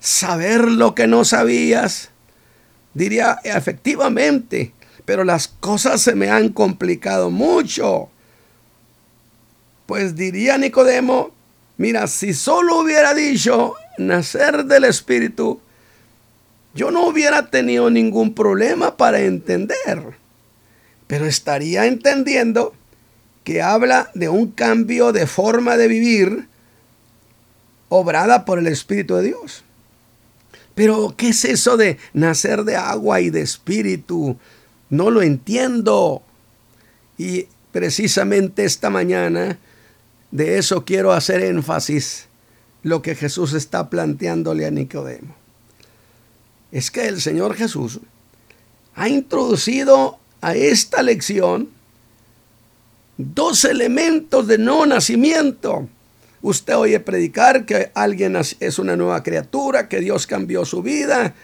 Saber 0.00 0.64
lo 0.64 0.96
que 0.96 1.06
no 1.06 1.24
sabías. 1.24 2.10
Diría, 2.92 3.38
efectivamente, 3.44 4.72
pero 5.04 5.22
las 5.22 5.46
cosas 5.46 6.00
se 6.02 6.16
me 6.16 6.28
han 6.28 6.48
complicado 6.48 7.30
mucho. 7.30 8.08
Pues 9.86 10.16
diría 10.16 10.58
Nicodemo, 10.58 11.30
mira, 11.76 12.08
si 12.08 12.34
solo 12.34 12.80
hubiera 12.80 13.14
dicho 13.14 13.76
nacer 13.98 14.64
del 14.64 14.84
Espíritu, 14.84 15.60
yo 16.74 16.90
no 16.90 17.06
hubiera 17.06 17.50
tenido 17.50 17.90
ningún 17.90 18.34
problema 18.34 18.96
para 18.96 19.20
entender. 19.20 20.16
Pero 21.06 21.26
estaría 21.26 21.86
entendiendo 21.86 22.74
que 23.44 23.62
habla 23.62 24.10
de 24.14 24.28
un 24.28 24.50
cambio 24.50 25.12
de 25.12 25.26
forma 25.26 25.76
de 25.76 25.88
vivir 25.88 26.48
obrada 27.88 28.44
por 28.44 28.58
el 28.58 28.66
Espíritu 28.66 29.14
de 29.14 29.22
Dios. 29.22 29.62
Pero, 30.76 31.14
¿qué 31.16 31.30
es 31.30 31.44
eso 31.46 31.78
de 31.78 31.96
nacer 32.12 32.64
de 32.64 32.76
agua 32.76 33.22
y 33.22 33.30
de 33.30 33.40
espíritu? 33.40 34.36
No 34.90 35.10
lo 35.10 35.22
entiendo. 35.22 36.22
Y 37.16 37.46
precisamente 37.72 38.66
esta 38.66 38.90
mañana 38.90 39.58
de 40.30 40.58
eso 40.58 40.84
quiero 40.84 41.12
hacer 41.12 41.42
énfasis, 41.42 42.28
lo 42.86 43.02
que 43.02 43.16
Jesús 43.16 43.52
está 43.52 43.90
planteándole 43.90 44.64
a 44.64 44.70
Nicodemo. 44.70 45.34
Es 46.70 46.92
que 46.92 47.08
el 47.08 47.20
Señor 47.20 47.56
Jesús 47.56 47.98
ha 48.94 49.08
introducido 49.08 50.20
a 50.40 50.54
esta 50.54 51.02
lección 51.02 51.68
dos 53.16 53.64
elementos 53.64 54.46
de 54.46 54.58
no 54.58 54.86
nacimiento. 54.86 55.88
Usted 56.42 56.76
oye 56.76 57.00
predicar 57.00 57.66
que 57.66 57.90
alguien 57.92 58.36
es 58.36 58.78
una 58.78 58.94
nueva 58.94 59.24
criatura, 59.24 59.88
que 59.88 59.98
Dios 59.98 60.28
cambió 60.28 60.64
su 60.64 60.80
vida. 60.80 61.34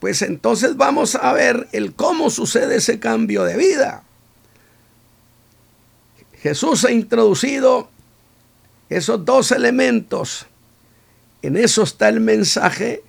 Pues 0.00 0.20
entonces 0.22 0.76
vamos 0.76 1.14
a 1.14 1.32
ver 1.32 1.68
el 1.70 1.94
cómo 1.94 2.28
sucede 2.28 2.78
ese 2.78 2.98
cambio 2.98 3.44
de 3.44 3.56
vida. 3.56 4.02
Jesús 6.40 6.84
ha 6.84 6.90
introducido 6.90 7.88
esos 8.88 9.24
dos 9.24 9.52
elementos. 9.52 10.48
En 11.42 11.56
eso 11.56 11.82
está 11.82 12.08
el 12.08 12.20
mensaje 12.20 13.02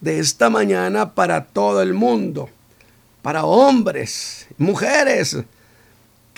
de 0.00 0.18
esta 0.18 0.50
mañana 0.50 1.14
para 1.14 1.44
todo 1.44 1.82
el 1.82 1.94
mundo, 1.94 2.48
para 3.22 3.44
hombres, 3.44 4.46
mujeres, 4.58 5.36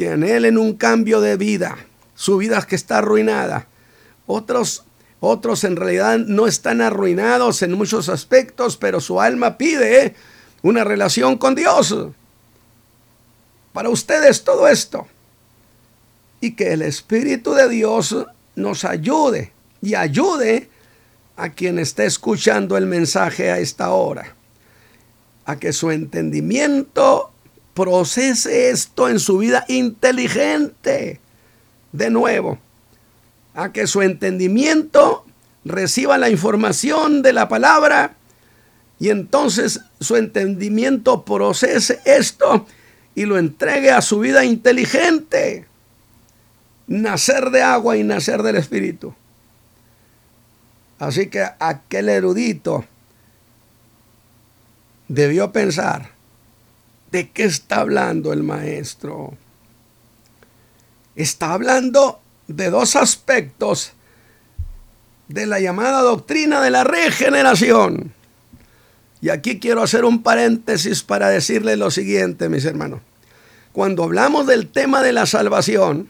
anhelen 0.08 0.58
un 0.58 0.74
cambio 0.74 1.20
de 1.20 1.36
vida, 1.36 1.76
su 2.14 2.38
vida 2.38 2.62
que 2.62 2.76
está 2.76 2.98
arruinada. 2.98 3.66
Otros 4.26 4.84
Otros 5.24 5.62
en 5.62 5.76
realidad 5.76 6.18
no 6.18 6.48
están 6.48 6.80
arruinados 6.80 7.62
en 7.62 7.74
muchos 7.74 8.08
aspectos, 8.08 8.76
pero 8.76 9.00
su 9.00 9.20
alma 9.20 9.56
pide 9.56 10.16
una 10.62 10.82
relación 10.82 11.38
con 11.38 11.54
Dios. 11.54 11.94
Para 13.72 13.88
ustedes 13.88 14.42
todo 14.42 14.66
esto. 14.66 15.06
Y 16.40 16.56
que 16.56 16.72
el 16.72 16.82
Espíritu 16.82 17.54
de 17.54 17.68
Dios 17.68 18.16
nos 18.56 18.84
ayude 18.84 19.52
y 19.80 19.94
ayude 19.94 20.68
a 21.42 21.48
quien 21.50 21.80
esté 21.80 22.06
escuchando 22.06 22.76
el 22.76 22.86
mensaje 22.86 23.50
a 23.50 23.58
esta 23.58 23.90
hora. 23.90 24.36
A 25.44 25.58
que 25.58 25.72
su 25.72 25.90
entendimiento 25.90 27.32
procese 27.74 28.70
esto 28.70 29.08
en 29.08 29.18
su 29.18 29.38
vida 29.38 29.64
inteligente. 29.66 31.18
De 31.90 32.10
nuevo, 32.10 32.60
a 33.54 33.72
que 33.72 33.88
su 33.88 34.02
entendimiento 34.02 35.26
reciba 35.64 36.16
la 36.16 36.30
información 36.30 37.22
de 37.22 37.32
la 37.32 37.48
palabra 37.48 38.14
y 39.00 39.10
entonces 39.10 39.80
su 39.98 40.14
entendimiento 40.14 41.24
procese 41.24 41.98
esto 42.04 42.68
y 43.16 43.24
lo 43.24 43.36
entregue 43.36 43.90
a 43.90 44.00
su 44.00 44.20
vida 44.20 44.44
inteligente. 44.44 45.66
Nacer 46.86 47.50
de 47.50 47.62
agua 47.62 47.96
y 47.96 48.04
nacer 48.04 48.44
del 48.44 48.54
Espíritu. 48.54 49.12
Así 51.02 51.26
que 51.26 51.44
aquel 51.58 52.08
erudito 52.08 52.84
debió 55.08 55.50
pensar, 55.50 56.10
¿de 57.10 57.28
qué 57.30 57.42
está 57.42 57.80
hablando 57.80 58.32
el 58.32 58.44
maestro? 58.44 59.36
Está 61.16 61.54
hablando 61.54 62.20
de 62.46 62.70
dos 62.70 62.94
aspectos 62.94 63.94
de 65.26 65.46
la 65.46 65.58
llamada 65.58 66.02
doctrina 66.02 66.60
de 66.60 66.70
la 66.70 66.84
regeneración. 66.84 68.12
Y 69.20 69.30
aquí 69.30 69.58
quiero 69.58 69.82
hacer 69.82 70.04
un 70.04 70.22
paréntesis 70.22 71.02
para 71.02 71.30
decirle 71.30 71.76
lo 71.76 71.90
siguiente, 71.90 72.48
mis 72.48 72.64
hermanos. 72.64 73.00
Cuando 73.72 74.04
hablamos 74.04 74.46
del 74.46 74.68
tema 74.68 75.02
de 75.02 75.12
la 75.12 75.26
salvación, 75.26 76.08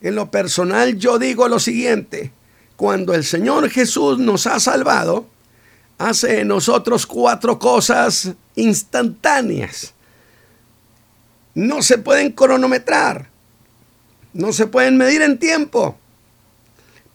en 0.00 0.16
lo 0.16 0.32
personal 0.32 0.98
yo 0.98 1.20
digo 1.20 1.46
lo 1.46 1.60
siguiente, 1.60 2.32
cuando 2.80 3.12
el 3.12 3.24
Señor 3.24 3.68
Jesús 3.68 4.18
nos 4.18 4.46
ha 4.46 4.58
salvado, 4.58 5.26
hace 5.98 6.40
en 6.40 6.48
nosotros 6.48 7.04
cuatro 7.04 7.58
cosas 7.58 8.30
instantáneas. 8.54 9.92
No 11.54 11.82
se 11.82 11.98
pueden 11.98 12.32
cronometrar, 12.32 13.28
no 14.32 14.54
se 14.54 14.66
pueden 14.66 14.96
medir 14.96 15.20
en 15.20 15.38
tiempo, 15.38 15.98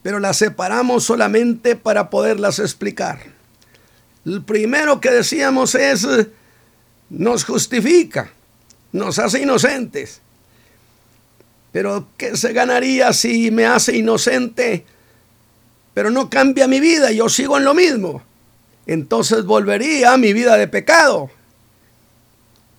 pero 0.04 0.20
las 0.20 0.38
separamos 0.38 1.04
solamente 1.04 1.76
para 1.76 2.12
poderlas 2.12 2.60
explicar. 2.60 3.18
El 4.24 4.44
primero 4.44 5.02
que 5.02 5.10
decíamos 5.10 5.74
es, 5.74 6.08
nos 7.10 7.44
justifica, 7.44 8.30
nos 8.92 9.18
hace 9.18 9.42
inocentes. 9.42 10.22
Pero 11.72 12.08
¿qué 12.18 12.38
se 12.38 12.54
ganaría 12.54 13.12
si 13.14 13.50
me 13.50 13.66
hace 13.66 13.98
inocente, 13.98 14.86
pero 15.96 16.12
no 16.12 16.30
cambia 16.30 16.68
mi 16.68 16.80
vida? 16.80 17.12
Yo 17.12 17.28
sigo 17.30 17.58
en 17.58 17.64
lo 17.64 17.74
mismo. 17.74 18.22
Entonces 18.86 19.46
volvería 19.46 20.14
a 20.14 20.18
mi 20.18 20.34
vida 20.34 20.58
de 20.58 20.68
pecado. 20.68 21.32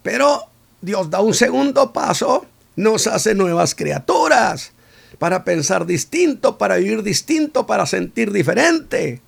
Pero 0.05 0.45
Dios 0.81 1.11
da 1.11 1.21
un 1.21 1.35
segundo 1.35 1.93
paso, 1.93 2.47
nos 2.77 3.09
hace 3.09 3.35
nuevas 3.35 3.75
criaturas 3.75 4.71
para 5.19 5.43
pensar 5.43 5.85
distinto, 5.85 6.59
para 6.59 6.77
vivir 6.77 7.03
distinto, 7.03 7.67
para 7.67 7.87
sentir 7.87 8.31
diferente. 8.31 9.21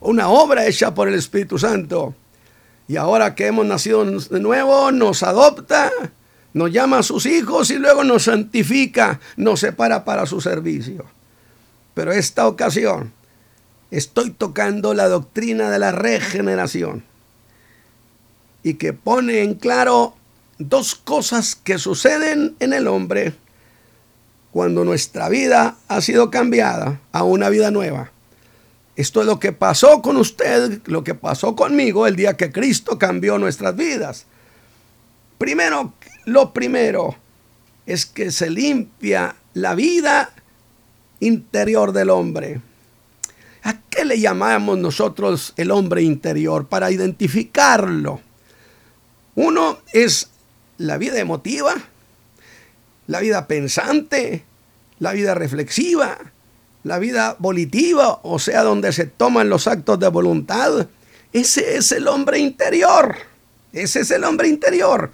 Una 0.00 0.28
obra 0.28 0.66
hecha 0.66 0.92
por 0.92 1.06
el 1.06 1.14
Espíritu 1.14 1.56
Santo. 1.56 2.16
Y 2.88 2.96
ahora 2.96 3.36
que 3.36 3.46
hemos 3.46 3.64
nacido 3.64 4.04
de 4.04 4.40
nuevo, 4.40 4.90
nos 4.90 5.22
adopta 5.22 5.92
nos 6.54 6.70
llama 6.70 6.98
a 6.98 7.02
sus 7.02 7.26
hijos 7.26 7.70
y 7.70 7.78
luego 7.78 8.04
nos 8.04 8.24
santifica, 8.24 9.20
nos 9.36 9.60
separa 9.60 10.04
para 10.04 10.24
su 10.24 10.40
servicio. 10.40 11.04
Pero 11.94 12.12
esta 12.12 12.46
ocasión 12.46 13.12
estoy 13.94 14.30
tocando 14.30 14.92
la 14.92 15.08
doctrina 15.08 15.70
de 15.70 15.78
la 15.78 15.92
regeneración 15.92 17.04
y 18.64 18.74
que 18.74 18.92
pone 18.92 19.42
en 19.42 19.54
claro 19.54 20.16
dos 20.58 20.96
cosas 20.96 21.54
que 21.54 21.78
suceden 21.78 22.56
en 22.58 22.72
el 22.72 22.88
hombre 22.88 23.34
cuando 24.50 24.84
nuestra 24.84 25.28
vida 25.28 25.76
ha 25.86 26.00
sido 26.00 26.30
cambiada 26.30 27.00
a 27.12 27.22
una 27.22 27.48
vida 27.50 27.70
nueva. 27.70 28.10
Esto 28.96 29.20
es 29.20 29.26
lo 29.26 29.38
que 29.38 29.52
pasó 29.52 30.02
con 30.02 30.16
usted, 30.16 30.80
lo 30.86 31.04
que 31.04 31.14
pasó 31.14 31.54
conmigo 31.54 32.08
el 32.08 32.16
día 32.16 32.36
que 32.36 32.50
Cristo 32.50 32.98
cambió 32.98 33.38
nuestras 33.38 33.76
vidas. 33.76 34.26
Primero, 35.38 35.92
lo 36.24 36.52
primero 36.52 37.14
es 37.86 38.06
que 38.06 38.32
se 38.32 38.50
limpia 38.50 39.36
la 39.52 39.76
vida 39.76 40.32
interior 41.20 41.92
del 41.92 42.10
hombre. 42.10 42.60
¿A 43.64 43.80
qué 43.90 44.04
le 44.04 44.20
llamamos 44.20 44.78
nosotros 44.78 45.52
el 45.56 45.70
hombre 45.70 46.02
interior? 46.02 46.68
Para 46.68 46.90
identificarlo. 46.90 48.20
Uno 49.34 49.78
es 49.92 50.28
la 50.78 50.96
vida 50.98 51.18
emotiva, 51.18 51.74
la 53.06 53.20
vida 53.20 53.46
pensante, 53.48 54.44
la 54.98 55.12
vida 55.12 55.34
reflexiva, 55.34 56.18
la 56.84 56.98
vida 56.98 57.36
volitiva, 57.38 58.20
o 58.22 58.38
sea, 58.38 58.62
donde 58.62 58.92
se 58.92 59.06
toman 59.06 59.48
los 59.48 59.66
actos 59.66 59.98
de 59.98 60.08
voluntad. 60.08 60.86
Ese 61.32 61.76
es 61.76 61.90
el 61.90 62.06
hombre 62.06 62.38
interior. 62.38 63.16
Ese 63.72 64.00
es 64.00 64.10
el 64.12 64.22
hombre 64.22 64.46
interior 64.46 65.10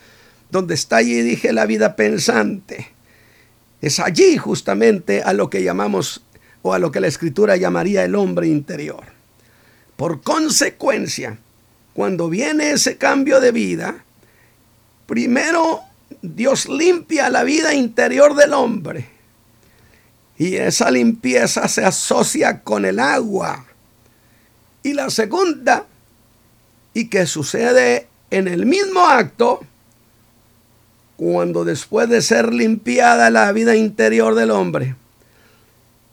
donde 0.51 0.75
está 0.75 0.97
allí, 0.97 1.23
dije, 1.23 1.53
la 1.53 1.67
vida 1.67 1.97
pensante. 1.97 2.89
Es 3.81 4.01
allí 4.01 4.37
justamente 4.37 5.23
a 5.23 5.33
lo 5.33 5.49
que 5.49 5.63
llamamos 5.63 6.23
o 6.63 6.75
a 6.75 6.79
lo 6.79 6.91
que 6.91 7.01
la 7.01 7.07
escritura 7.07 7.57
llamaría 7.57 8.05
el 8.05 8.15
hombre 8.15 8.49
interior. 8.49 9.05
Por 9.97 10.23
consecuencia, 10.23 11.39
cuando 11.93 12.29
viene 12.29 12.71
ese 12.71 12.97
cambio 12.97 13.41
de 13.41 13.53
vida, 13.53 14.05
primero 15.07 15.81
Dios 16.23 16.69
limpia 16.69 17.31
la 17.31 17.45
vida 17.45 17.75
interior 17.75 18.35
del 18.35 18.53
hombre. 18.53 19.09
Y 20.39 20.57
esa 20.57 20.91
limpieza 20.91 21.69
se 21.69 21.85
asocia 21.85 22.63
con 22.63 22.85
el 22.85 22.99
agua. 22.99 23.67
Y 24.83 24.95
la 24.95 25.11
segunda, 25.11 25.87
y 26.95 27.09
que 27.09 27.27
sucede 27.27 28.09
en 28.31 28.49
el 28.49 28.65
mismo 28.65 29.07
acto, 29.07 29.61
cuando 31.17 31.67
después 31.67 32.09
de 32.09 32.23
ser 32.23 32.55
limpiada 32.55 33.29
la 33.29 33.53
vida 33.53 33.77
interior 33.77 34.35
del 34.35 34.51
hombre, 34.51 34.97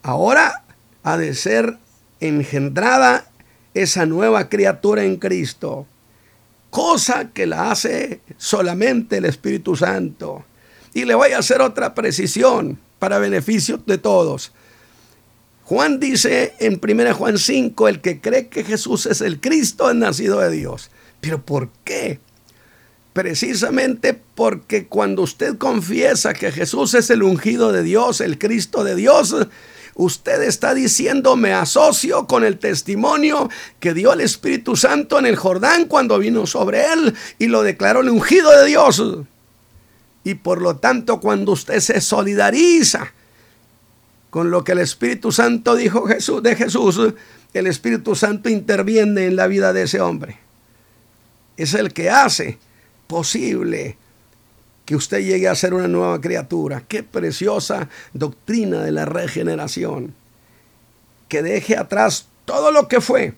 ahora 0.07 0.63
ha 1.03 1.17
de 1.17 1.35
ser 1.35 1.77
engendrada 2.19 3.29
esa 3.73 4.05
nueva 4.05 4.49
criatura 4.49 5.03
en 5.03 5.17
Cristo, 5.17 5.85
cosa 6.69 7.31
que 7.31 7.45
la 7.45 7.71
hace 7.71 8.21
solamente 8.37 9.17
el 9.17 9.25
Espíritu 9.25 9.75
Santo. 9.75 10.45
Y 10.93 11.05
le 11.05 11.13
voy 11.13 11.31
a 11.31 11.39
hacer 11.39 11.61
otra 11.61 11.93
precisión 11.93 12.79
para 12.99 13.19
beneficio 13.19 13.77
de 13.85 13.97
todos. 13.97 14.53
Juan 15.65 15.99
dice 15.99 16.53
en 16.59 16.79
1 16.81 17.13
Juan 17.13 17.37
5, 17.37 17.87
el 17.89 17.99
que 17.99 18.21
cree 18.21 18.47
que 18.47 18.63
Jesús 18.63 19.05
es 19.05 19.19
el 19.19 19.41
Cristo 19.41 19.89
es 19.89 19.95
nacido 19.97 20.39
de 20.39 20.49
Dios. 20.49 20.89
Pero 21.19 21.41
¿por 21.41 21.69
qué? 21.83 22.19
Precisamente 23.11 24.19
porque 24.35 24.87
cuando 24.87 25.23
usted 25.23 25.57
confiesa 25.57 26.33
que 26.33 26.51
Jesús 26.51 26.93
es 26.93 27.09
el 27.09 27.23
ungido 27.23 27.73
de 27.73 27.83
Dios, 27.83 28.21
el 28.21 28.39
Cristo 28.39 28.85
de 28.85 28.95
Dios, 28.95 29.35
usted 29.97 30.43
está 30.43 30.75
diciendo 30.75 31.35
me 31.35 31.53
asocio 31.53 32.27
con 32.27 32.43
el 32.43 32.59
testimonio 32.59 33.49
que 33.79 33.93
dio 33.93 34.13
el 34.13 34.21
Espíritu 34.21 34.75
Santo 34.75 35.17
en 35.19 35.25
el 35.25 35.35
Jordán 35.35 35.85
cuando 35.85 36.19
vino 36.19 36.45
sobre 36.45 36.85
él 36.93 37.15
y 37.39 37.47
lo 37.47 37.63
declaró 37.63 38.01
el 38.01 38.09
ungido 38.09 38.49
de 38.51 38.67
Dios. 38.67 39.03
Y 40.23 40.35
por 40.35 40.61
lo 40.61 40.77
tanto 40.77 41.19
cuando 41.19 41.51
usted 41.53 41.79
se 41.79 41.99
solidariza 41.99 43.11
con 44.29 44.51
lo 44.51 44.63
que 44.63 44.73
el 44.73 44.79
Espíritu 44.79 45.31
Santo 45.31 45.75
dijo 45.75 46.05
Jesús, 46.05 46.43
de 46.43 46.55
Jesús, 46.55 47.13
el 47.53 47.65
Espíritu 47.65 48.15
Santo 48.15 48.49
interviene 48.49 49.25
en 49.25 49.35
la 49.35 49.47
vida 49.47 49.73
de 49.73 49.83
ese 49.83 49.99
hombre. 49.99 50.37
Es 51.55 51.73
el 51.73 51.91
que 51.91 52.11
hace 52.11 52.59
posible 53.07 53.97
que 54.87 54.95
usted 54.95 55.19
llegue 55.19 55.49
a 55.49 55.53
ser 55.53 55.73
una 55.73 55.89
nueva 55.89 56.21
criatura. 56.21 56.81
Qué 56.87 57.03
preciosa 57.03 57.89
doctrina 58.13 58.81
de 58.81 58.93
la 58.93 59.03
regeneración. 59.03 60.15
Que 61.27 61.43
deje 61.43 61.75
atrás 61.75 62.27
todo 62.45 62.71
lo 62.71 62.87
que 62.87 63.01
fue. 63.01 63.33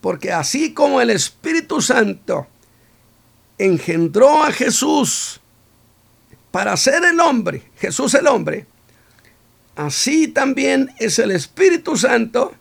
Porque 0.00 0.32
así 0.32 0.72
como 0.72 1.02
el 1.02 1.10
Espíritu 1.10 1.82
Santo 1.82 2.46
engendró 3.58 4.42
a 4.42 4.52
Jesús 4.52 5.38
para 6.50 6.74
ser 6.78 7.04
el 7.04 7.20
hombre, 7.20 7.62
Jesús 7.76 8.14
el 8.14 8.28
hombre, 8.28 8.64
así 9.76 10.28
también 10.28 10.90
es 10.98 11.18
el 11.18 11.30
Espíritu 11.30 11.98
Santo 11.98 12.54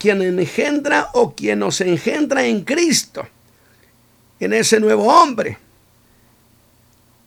quien 0.00 0.20
engendra 0.22 1.10
o 1.12 1.36
quien 1.36 1.60
nos 1.60 1.80
engendra 1.80 2.44
en 2.44 2.64
Cristo, 2.64 3.24
en 4.40 4.52
ese 4.52 4.80
nuevo 4.80 5.04
hombre. 5.04 5.67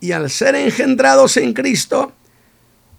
Y 0.02 0.10
al 0.10 0.30
ser 0.30 0.56
engendrados 0.56 1.36
en 1.36 1.52
Cristo, 1.52 2.10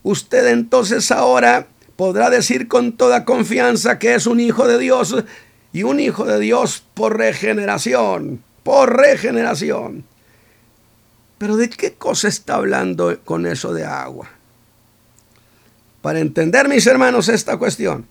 usted 0.03 0.47
entonces 0.47 1.11
ahora 1.11 1.67
podrá 1.97 2.29
decir 2.29 2.69
con 2.69 2.93
toda 2.93 3.25
confianza 3.25 3.99
que 3.99 4.15
es 4.15 4.25
un 4.25 4.39
hijo 4.39 4.69
de 4.69 4.79
Dios 4.79 5.13
y 5.73 5.83
un 5.83 5.99
hijo 5.99 6.23
de 6.23 6.39
Dios 6.39 6.81
por 6.93 7.17
regeneración, 7.17 8.41
por 8.63 8.95
regeneración. 8.95 10.05
Pero 11.39 11.57
¿de 11.57 11.69
qué 11.69 11.91
cosa 11.91 12.29
está 12.29 12.55
hablando 12.55 13.19
con 13.25 13.47
eso 13.47 13.73
de 13.73 13.83
agua? 13.83 14.29
Para 16.01 16.21
entender, 16.21 16.69
mis 16.69 16.87
hermanos, 16.87 17.27
esta 17.27 17.57
cuestión, 17.57 18.07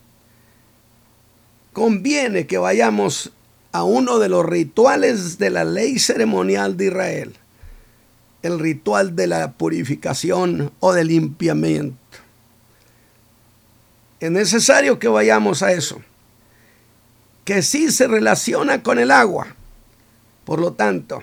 conviene 1.73 2.47
que 2.47 2.59
vayamos 2.59 3.33
a 3.73 3.85
uno 3.85 4.19
de 4.19 4.29
los 4.29 4.45
rituales 4.45 5.39
de 5.39 5.49
la 5.49 5.65
ley 5.65 5.99
ceremonial 5.99 6.77
de 6.77 6.85
Israel, 6.85 7.37
el 8.43 8.59
ritual 8.59 9.15
de 9.17 9.27
la 9.27 9.53
purificación 9.53 10.73
o 10.81 10.93
del 10.93 11.09
limpiamiento. 11.09 11.97
Es 14.21 14.31
necesario 14.31 14.99
que 14.99 15.09
vayamos 15.09 15.63
a 15.63 15.73
eso, 15.73 16.01
que 17.45 17.63
sí 17.63 17.91
se 17.91 18.07
relaciona 18.07 18.83
con 18.83 18.99
el 18.99 19.11
agua. 19.11 19.49
Por 20.45 20.61
lo 20.61 20.73
tanto, 20.73 21.23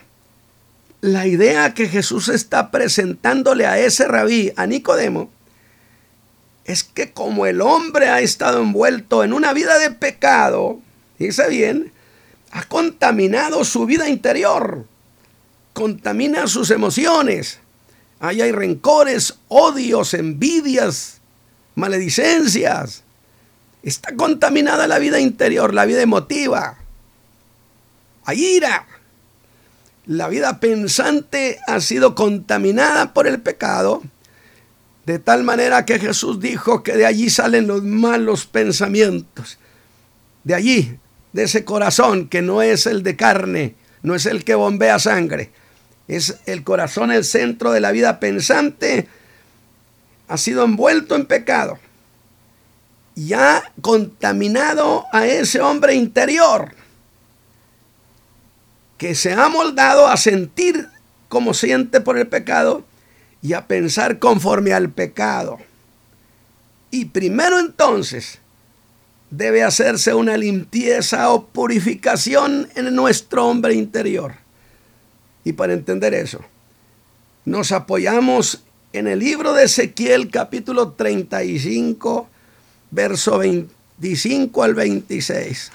la 1.01 1.27
idea 1.27 1.73
que 1.73 1.87
Jesús 1.87 2.27
está 2.27 2.71
presentándole 2.71 3.65
a 3.65 3.79
ese 3.79 4.05
rabí, 4.05 4.51
a 4.57 4.65
Nicodemo, 4.65 5.29
es 6.65 6.83
que 6.83 7.11
como 7.13 7.45
el 7.45 7.61
hombre 7.61 8.09
ha 8.09 8.19
estado 8.19 8.61
envuelto 8.61 9.23
en 9.23 9.33
una 9.33 9.53
vida 9.53 9.79
de 9.79 9.91
pecado, 9.91 10.79
dice 11.17 11.49
bien, 11.49 11.91
ha 12.51 12.63
contaminado 12.63 13.63
su 13.63 13.85
vida 13.85 14.09
interior, 14.09 14.85
contamina 15.79 16.45
sus 16.45 16.71
emociones. 16.71 17.59
Ahí 18.19 18.41
hay 18.41 18.51
rencores, 18.51 19.35
odios, 19.47 20.13
envidias, 20.13 21.21
maledicencias. 21.75 23.03
Está 23.81 24.13
contaminada 24.17 24.87
la 24.87 24.99
vida 24.99 25.21
interior, 25.21 25.73
la 25.73 25.85
vida 25.85 26.01
emotiva. 26.01 26.79
Hay 28.25 28.43
ira. 28.43 28.85
La 30.05 30.27
vida 30.27 30.59
pensante 30.59 31.59
ha 31.65 31.79
sido 31.79 32.13
contaminada 32.13 33.13
por 33.13 33.25
el 33.25 33.39
pecado 33.39 34.03
de 35.05 35.17
tal 35.17 35.45
manera 35.45 35.85
que 35.85 35.97
Jesús 35.97 36.41
dijo 36.41 36.83
que 36.83 36.97
de 36.97 37.05
allí 37.05 37.29
salen 37.29 37.67
los 37.67 37.83
malos 37.83 38.45
pensamientos. 38.45 39.57
De 40.43 40.55
allí, 40.55 40.97
de 41.31 41.43
ese 41.43 41.63
corazón 41.63 42.27
que 42.27 42.41
no 42.41 42.61
es 42.61 42.85
el 42.85 43.01
de 43.01 43.15
carne, 43.15 43.75
no 44.03 44.13
es 44.13 44.25
el 44.25 44.43
que 44.43 44.55
bombea 44.55 44.99
sangre. 44.99 45.51
Es 46.09 46.39
el 46.47 46.63
corazón 46.63 47.11
el 47.11 47.23
centro 47.23 47.71
de 47.71 47.79
la 47.79 47.91
vida 47.91 48.19
pensante. 48.19 49.07
Ha 50.27 50.37
sido 50.37 50.65
envuelto 50.65 51.15
en 51.15 51.27
pecado. 51.27 51.77
Y 53.15 53.33
ha 53.33 53.71
contaminado 53.79 55.05
a 55.13 55.27
ese 55.27 55.61
hombre 55.61 55.93
interior 55.93 56.73
que 58.97 59.13
se 59.13 59.33
ha 59.33 59.49
moldado 59.49 60.07
a 60.07 60.17
sentir 60.17 60.89
como 61.27 61.53
siente 61.53 62.01
por 62.01 62.17
el 62.17 62.27
pecado 62.27 62.83
y 63.43 63.53
a 63.53 63.67
pensar 63.67 64.17
conforme 64.17 64.73
al 64.73 64.89
pecado. 64.89 65.59
Y 66.89 67.05
primero 67.05 67.59
entonces 67.59 68.39
debe 69.29 69.63
hacerse 69.63 70.15
una 70.15 70.37
limpieza 70.37 71.29
o 71.29 71.45
purificación 71.45 72.67
en 72.75 72.95
nuestro 72.95 73.47
hombre 73.47 73.75
interior. 73.75 74.38
Y 75.43 75.53
para 75.53 75.73
entender 75.73 76.13
eso, 76.13 76.39
nos 77.45 77.71
apoyamos 77.71 78.63
en 78.93 79.07
el 79.07 79.19
libro 79.19 79.53
de 79.53 79.65
Ezequiel 79.65 80.29
capítulo 80.29 80.93
35, 80.93 82.27
verso 82.91 83.37
25 83.37 84.63
al 84.63 84.73
26. 84.73 85.71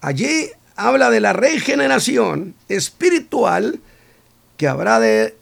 Allí 0.00 0.50
habla 0.76 1.10
de 1.10 1.20
la 1.20 1.32
regeneración 1.32 2.54
espiritual 2.68 3.80
que 4.56 4.68
habrá 4.68 5.00
de 5.00 5.36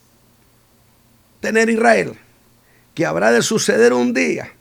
tener 1.40 1.68
Israel, 1.68 2.14
que 2.94 3.06
habrá 3.06 3.32
de 3.32 3.42
suceder 3.42 3.92
un 3.92 4.14
día. 4.14 4.52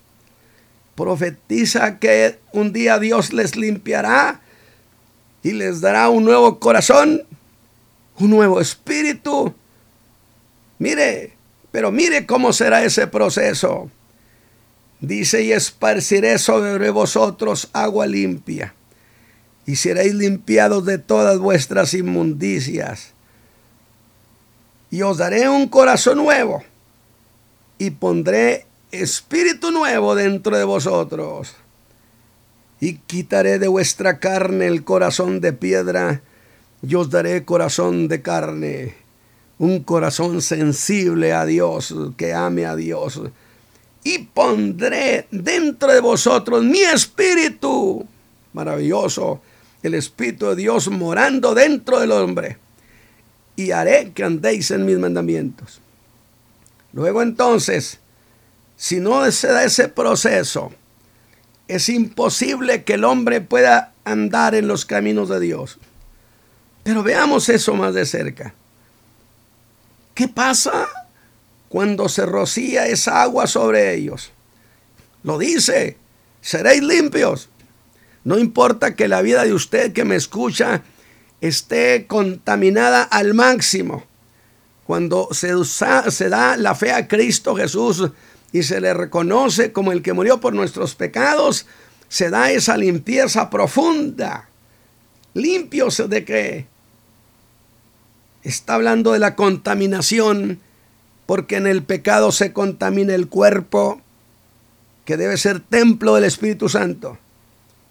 Profetiza 0.96 2.00
que 2.00 2.40
un 2.52 2.74
día 2.74 3.00
Dios 3.00 3.34
les 3.34 3.56
limpiará 3.56 4.42
y 5.46 5.54
les 5.54 5.80
dará 5.80 6.10
un 6.10 6.26
nuevo 6.26 6.60
corazón, 6.60 7.22
un 8.18 8.30
nuevo 8.32 8.60
espíritu. 8.60 9.54
Mire, 10.80 11.34
pero 11.72 11.92
mire 11.92 12.26
cómo 12.26 12.52
será 12.52 12.84
ese 12.84 13.06
proceso. 13.06 13.92
Dice, 15.00 15.44
y 15.44 15.52
esparciré 15.52 16.40
sobre 16.40 16.90
vosotros 16.90 17.70
agua 17.74 18.08
limpia, 18.08 18.74
y 19.68 19.76
seréis 19.76 20.16
limpiados 20.16 20.84
de 20.86 20.98
todas 20.98 21.38
vuestras 21.38 21.94
inmundicias 21.94 23.14
y 24.96 25.02
os 25.02 25.18
daré 25.18 25.50
un 25.50 25.68
corazón 25.68 26.20
nuevo 26.20 26.64
y 27.78 27.90
pondré 27.92 28.66
espíritu 28.92 29.72
nuevo 29.72 30.16
dentro 30.16 30.58
de 30.58 30.64
vosotros. 30.64 31.54
Y 32.86 32.98
quitaré 33.08 33.58
de 33.58 33.68
vuestra 33.68 34.20
carne 34.20 34.68
el 34.68 34.84
corazón 34.84 35.42
de 35.42 35.54
piedra 35.54 36.22
y 36.88 36.94
os 36.94 37.10
daré 37.10 37.44
corazón 37.44 38.08
de 38.08 38.22
carne, 38.22 38.94
un 39.58 39.80
corazón 39.82 40.40
sensible 40.44 41.34
a 41.34 41.48
Dios, 41.48 41.96
que 42.16 42.36
ame 42.36 42.68
a 42.68 42.76
Dios. 42.76 43.20
Y 44.04 44.20
pondré 44.20 45.26
dentro 45.32 45.92
de 45.92 46.00
vosotros 46.00 46.64
mi 46.64 46.82
espíritu, 46.82 48.06
maravilloso, 48.54 49.42
el 49.82 49.96
espíritu 49.96 50.50
de 50.50 50.56
Dios 50.56 50.88
morando 50.90 51.56
dentro 51.56 52.00
del 52.00 52.12
hombre 52.12 52.60
y 53.56 53.72
haré 53.72 54.12
que 54.14 54.26
andéis 54.26 54.70
en 54.70 54.86
mis 54.86 55.00
mandamientos. 55.00 55.82
Luego 56.94 57.24
entonces, 57.24 57.98
si 58.78 59.00
no 59.00 59.32
se 59.32 59.48
da 59.48 59.64
ese 59.64 59.88
proceso, 59.88 60.72
es 61.68 61.90
imposible 61.90 62.84
que 62.84 62.94
el 62.94 63.04
hombre 63.04 63.42
pueda 63.42 63.94
andar 64.04 64.56
en 64.56 64.68
los 64.68 64.86
caminos 64.86 65.30
de 65.30 65.40
Dios. 65.40 65.80
Pero 66.84 67.04
veamos 67.04 67.50
eso 67.50 67.74
más 67.74 67.94
de 67.94 68.06
cerca. 68.06 68.54
¿Qué 70.14 70.28
pasa 70.28 70.88
cuando 71.68 72.08
se 72.08 72.26
rocía 72.26 72.88
esa 72.88 73.22
agua 73.24 73.48
sobre 73.48 73.96
ellos? 73.96 74.32
Lo 75.24 75.38
dice, 75.38 75.98
seréis 76.42 76.84
limpios. 76.84 77.50
No 78.24 78.38
importa 78.38 78.96
que 78.96 79.08
la 79.08 79.22
vida 79.22 79.44
de 79.44 79.54
usted 79.54 79.92
que 79.92 80.06
me 80.06 80.16
escucha 80.16 80.84
esté 81.42 82.06
contaminada 82.08 83.04
al 83.04 83.34
máximo. 83.34 84.04
Cuando 84.86 85.30
se, 85.32 85.52
se 85.66 86.30
da 86.30 86.58
la 86.58 86.76
fe 86.76 86.92
a 86.92 87.08
Cristo 87.08 87.56
Jesús 87.56 88.12
y 88.56 88.64
se 88.64 88.80
le 88.80 88.94
reconoce 88.94 89.74
como 89.74 89.92
el 89.92 90.02
que 90.02 90.14
murió 90.14 90.40
por 90.40 90.54
nuestros 90.54 90.96
pecados, 90.96 91.66
se 92.08 92.30
da 92.30 92.52
esa 92.52 92.78
limpieza 92.78 93.50
profunda. 93.50 94.48
Limpios 95.34 96.02
de 96.10 96.24
qué? 96.24 96.66
Está 98.44 98.76
hablando 98.76 99.12
de 99.12 99.20
la 99.20 99.36
contaminación, 99.36 100.62
porque 101.26 101.58
en 101.58 101.68
el 101.68 101.84
pecado 101.84 102.32
se 102.32 102.54
contamina 102.54 103.14
el 103.14 103.28
cuerpo, 103.28 104.00
que 105.04 105.18
debe 105.18 105.36
ser 105.36 105.60
templo 105.60 106.16
del 106.16 106.24
Espíritu 106.24 106.70
Santo, 106.70 107.18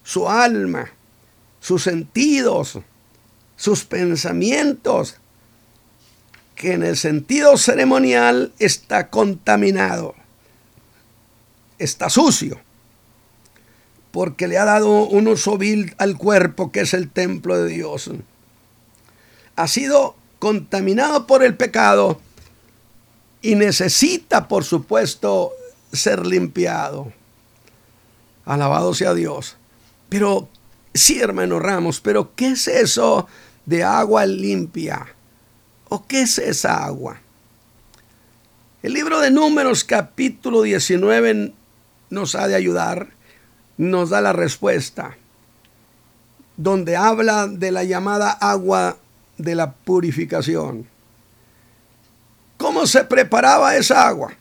su 0.03 0.31
alma, 0.31 0.92
sus 1.61 1.83
sentidos, 1.83 2.79
sus 3.57 3.85
pensamientos, 3.85 5.18
que 6.55 6.72
en 6.72 6.85
el 6.85 6.96
sentido 6.96 7.59
ceremonial 7.59 8.55
está 8.59 9.11
contaminado, 9.11 10.14
está 11.78 12.10
sucio, 12.10 12.60
porque 14.10 14.48
le 14.48 14.58
ha 14.58 14.64
dado 14.64 15.04
un 15.04 15.28
uso 15.28 15.58
vil 15.58 15.94
al 15.98 16.16
cuerpo 16.16 16.72
que 16.72 16.80
es 16.80 16.94
el 16.94 17.10
templo 17.10 17.56
de 17.56 17.68
Dios. 17.68 18.10
Ha 19.56 19.68
sido 19.68 20.16
contaminado 20.38 21.26
por 21.26 21.42
el 21.42 21.56
pecado 21.56 22.20
y 23.42 23.54
necesita, 23.54 24.48
por 24.48 24.64
supuesto, 24.64 25.52
ser 25.92 26.26
limpiado. 26.26 27.12
Alabado 28.44 28.94
sea 28.94 29.14
Dios. 29.14 29.56
Pero 30.08 30.48
sí, 30.92 31.20
hermano 31.20 31.58
Ramos, 31.58 32.00
pero 32.00 32.34
¿qué 32.34 32.48
es 32.48 32.68
eso 32.68 33.26
de 33.66 33.82
agua 33.82 34.26
limpia. 34.26 35.06
¿O 35.88 36.06
qué 36.06 36.22
es 36.22 36.38
esa 36.38 36.84
agua? 36.84 37.20
El 38.82 38.92
libro 38.92 39.20
de 39.20 39.30
Números 39.30 39.84
capítulo 39.84 40.62
19 40.62 41.52
nos 42.14 42.35
ha 42.35 42.48
de 42.48 42.55
ayudar, 42.55 43.09
nos 43.77 44.11
da 44.11 44.20
la 44.20 44.33
respuesta, 44.33 45.16
donde 46.57 46.96
habla 46.96 47.48
de 47.48 47.70
la 47.72 47.85
llamada 47.85 48.31
agua 48.31 48.96
de 49.37 49.55
la 49.55 49.72
purificación. 49.72 50.87
¿Cómo 52.57 52.87
se 52.87 53.05
preparaba 53.05 53.77
esa 53.77 54.07
agua? 54.07 54.33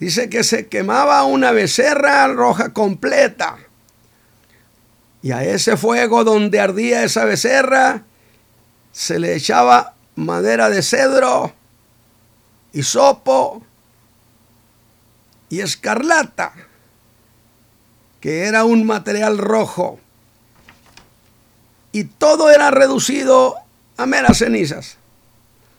Dice 0.00 0.28
que 0.28 0.42
se 0.42 0.66
quemaba 0.66 1.22
una 1.24 1.52
becerra 1.52 2.26
roja 2.28 2.72
completa. 2.72 3.58
Y 5.22 5.32
a 5.32 5.44
ese 5.44 5.76
fuego 5.76 6.24
donde 6.24 6.60
ardía 6.60 7.04
esa 7.04 7.24
becerra 7.24 8.02
se 8.92 9.18
le 9.18 9.34
echaba 9.34 9.94
madera 10.16 10.68
de 10.68 10.82
cedro 10.82 11.52
hisopo 12.72 13.62
y 15.48 15.60
escarlata, 15.60 16.52
que 18.20 18.44
era 18.44 18.64
un 18.64 18.84
material 18.84 19.38
rojo. 19.38 20.00
Y 21.92 22.04
todo 22.04 22.50
era 22.50 22.70
reducido 22.70 23.56
a 23.96 24.06
meras 24.06 24.38
cenizas. 24.38 24.96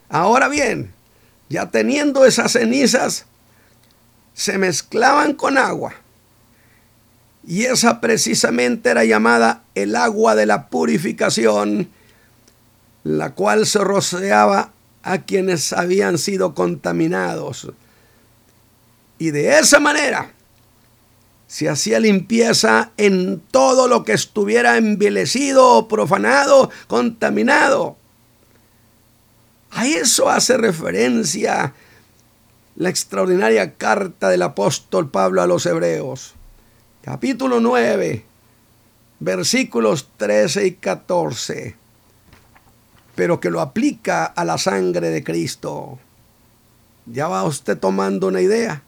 Ahora 0.10 0.47
bien, 0.47 0.93
ya 1.49 1.69
teniendo 1.71 2.25
esas 2.25 2.54
cenizas, 2.54 3.25
se 4.34 4.58
mezclaban 4.58 5.34
con 5.34 5.58
agua. 5.58 5.93
Y 7.47 7.65
esa 7.65 8.01
precisamente 8.01 8.89
era 8.89 9.06
llamada 9.06 9.63
el 9.75 9.95
agua 9.95 10.36
de 10.36 10.45
la 10.45 10.67
purificación, 10.67 11.89
la 13.04 13.32
cual 13.32 13.65
se 13.65 13.80
rociaba 13.80 14.71
a 15.04 15.19
quienes 15.19 15.73
habían 15.73 16.17
sido 16.17 16.56
contaminados. 16.56 17.71
Y 19.17 19.32
de 19.32 19.60
esa 19.60 19.80
manera 19.80 20.32
se 21.47 21.69
hacía 21.69 21.99
limpieza 21.99 22.91
en 22.97 23.39
todo 23.51 23.88
lo 23.88 24.04
que 24.04 24.13
estuviera 24.13 24.78
envilecido, 24.78 25.88
profanado, 25.88 26.69
contaminado. 26.88 27.97
A 29.71 29.88
eso 29.88 30.30
hace 30.30 30.58
referencia 30.58 31.73
la 32.75 32.89
extraordinaria 32.89 33.75
carta 33.75 34.30
del 34.30 34.41
apóstol 34.41 35.10
Pablo 35.10 35.41
a 35.41 35.47
los 35.47 35.65
Hebreos, 35.65 36.34
capítulo 37.01 37.60
9, 37.62 38.25
versículos 39.19 40.10
13 40.17 40.67
y 40.67 40.71
14 40.73 41.86
pero 43.15 43.39
que 43.39 43.49
lo 43.49 43.62
aplica 43.62 44.25
a 44.25 44.45
la 44.45 44.58
sangre 44.58 45.10
de 45.10 45.23
Cristo. 45.23 45.97
Ya 47.06 47.28
va 47.28 47.43
usted 47.43 47.78
tomando 47.78 48.28
una 48.28 48.41
idea. 48.41 48.84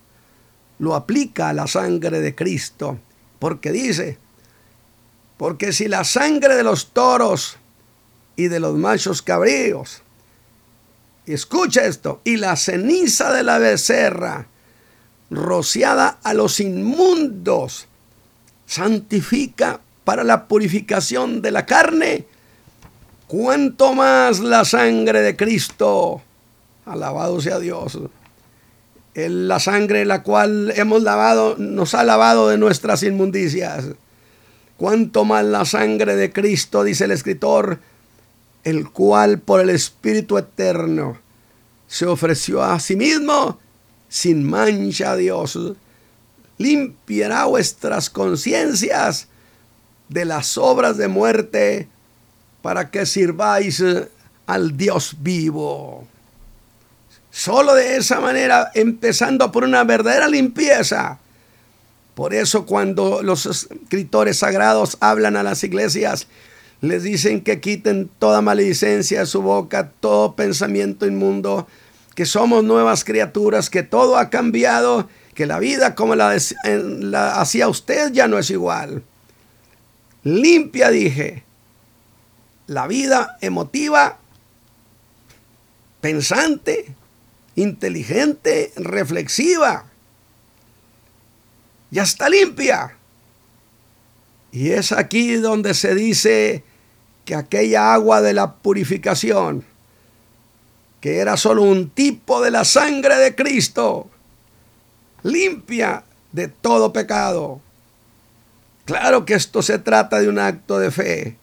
Lo 0.80 0.96
aplica 0.96 1.50
a 1.50 1.54
la 1.54 1.68
sangre 1.68 2.20
de 2.20 2.36
Cristo. 2.36 3.00
Porque 3.40 3.72
dice, 3.72 4.18
porque 5.38 5.72
si 5.72 5.88
la 5.88 6.04
sangre 6.04 6.56
de 6.56 6.64
los 6.64 6.88
toros 6.88 7.58
y 8.36 8.48
de 8.48 8.60
los 8.60 8.76
machos 8.76 9.22
cabríos, 9.22 10.02
escucha 11.26 11.86
esto, 11.86 12.22
y 12.24 12.38
la 12.38 12.56
ceniza 12.56 13.34
de 13.34 13.44
la 13.44 13.60
becerra, 13.60 14.48
rociada 15.30 16.20
a 16.24 16.34
los 16.34 16.60
inmundos, 16.60 17.88
santifica 18.66 19.82
para 20.04 20.24
la 20.24 20.48
purificación 20.48 21.42
de 21.42 21.52
la 21.52 21.66
carne, 21.66 22.26
cuanto 23.28 23.94
más 23.94 24.40
la 24.40 24.66
sangre 24.66 25.22
de 25.22 25.36
Cristo. 25.36 26.22
Alabado 26.86 27.42
sea 27.42 27.60
Dios. 27.60 28.00
La 29.18 29.60
sangre 29.60 30.06
la 30.06 30.22
cual 30.22 30.72
hemos 30.76 31.02
lavado 31.02 31.56
nos 31.58 31.96
ha 31.96 32.04
lavado 32.04 32.50
de 32.50 32.60
nuestras 32.60 33.02
inmundicias. 33.02 33.86
Cuanto 34.78 35.26
más 35.26 35.44
la 35.44 35.66
sangre 35.66 36.16
de 36.16 36.32
Cristo, 36.32 36.84
dice 36.84 37.06
el 37.06 37.12
escritor, 37.12 37.80
el 38.64 38.92
cual 38.92 39.40
por 39.40 39.60
el 39.60 39.72
Espíritu 39.72 40.38
Eterno 40.38 41.18
se 41.88 42.06
ofreció 42.06 42.62
a 42.62 42.80
sí 42.80 42.96
mismo 42.96 43.58
sin 44.08 44.48
mancha 44.48 45.14
a 45.14 45.16
Dios. 45.16 45.58
Limpiará 46.60 47.46
vuestras 47.46 48.12
conciencias 48.12 49.30
de 50.10 50.26
las 50.26 50.60
obras 50.60 50.96
de 50.98 51.08
muerte 51.08 51.88
para 52.62 52.92
que 52.92 53.08
sirváis 53.08 53.84
al 54.46 54.78
Dios 54.78 55.16
vivo. 55.22 56.08
Solo 57.38 57.76
de 57.76 57.98
esa 57.98 58.20
manera, 58.20 58.72
empezando 58.74 59.52
por 59.52 59.64
una 59.64 59.84
verdadera 59.84 60.28
limpieza. 60.28 61.20
Por 62.16 62.34
eso 62.34 62.66
cuando 62.66 63.22
los 63.22 63.46
escritores 63.46 64.40
sagrados 64.40 64.98
hablan 65.02 65.36
a 65.36 65.44
las 65.44 65.64
iglesias, 65.64 66.26
les 66.82 67.04
dicen 67.04 67.42
que 67.42 67.62
quiten 67.62 68.10
toda 68.18 68.42
maledicencia 68.42 69.20
de 69.20 69.26
su 69.28 69.44
boca, 69.44 69.92
todo 70.00 70.36
pensamiento 70.36 71.06
inmundo, 71.06 71.68
que 72.16 72.26
somos 72.26 72.64
nuevas 72.64 73.04
criaturas, 73.04 73.70
que 73.70 73.84
todo 73.84 74.18
ha 74.18 74.32
cambiado, 74.32 75.08
que 75.36 75.46
la 75.46 75.60
vida 75.60 75.94
como 75.94 76.16
la, 76.16 76.36
la 76.64 77.40
hacía 77.40 77.68
usted 77.68 78.12
ya 78.14 78.28
no 78.28 78.40
es 78.40 78.50
igual. 78.50 79.04
Limpia, 80.24 80.90
dije, 80.90 81.44
la 82.66 82.88
vida 82.88 83.38
emotiva, 83.42 84.18
pensante, 86.02 86.96
inteligente, 87.58 88.72
reflexiva. 88.78 89.86
Ya 91.92 92.04
está 92.04 92.30
limpia. 92.30 92.96
Y 94.52 94.70
es 94.70 94.92
aquí 94.92 95.34
donde 95.34 95.74
se 95.74 95.94
dice 95.96 96.64
que 97.26 97.36
aquella 97.36 97.94
agua 97.94 98.22
de 98.22 98.34
la 98.34 98.54
purificación, 98.54 99.66
que 101.02 101.18
era 101.18 101.36
solo 101.36 101.64
un 101.64 101.90
tipo 101.90 102.42
de 102.42 102.52
la 102.52 102.64
sangre 102.64 103.16
de 103.18 103.36
Cristo, 103.36 104.08
limpia 105.24 106.04
de 106.32 106.48
todo 106.48 106.94
pecado. 106.94 107.60
Claro 108.86 109.26
que 109.26 109.34
esto 109.34 109.62
se 109.62 109.80
trata 109.80 110.20
de 110.20 110.30
un 110.30 110.40
acto 110.40 110.80
de 110.80 110.92
fe 110.92 111.38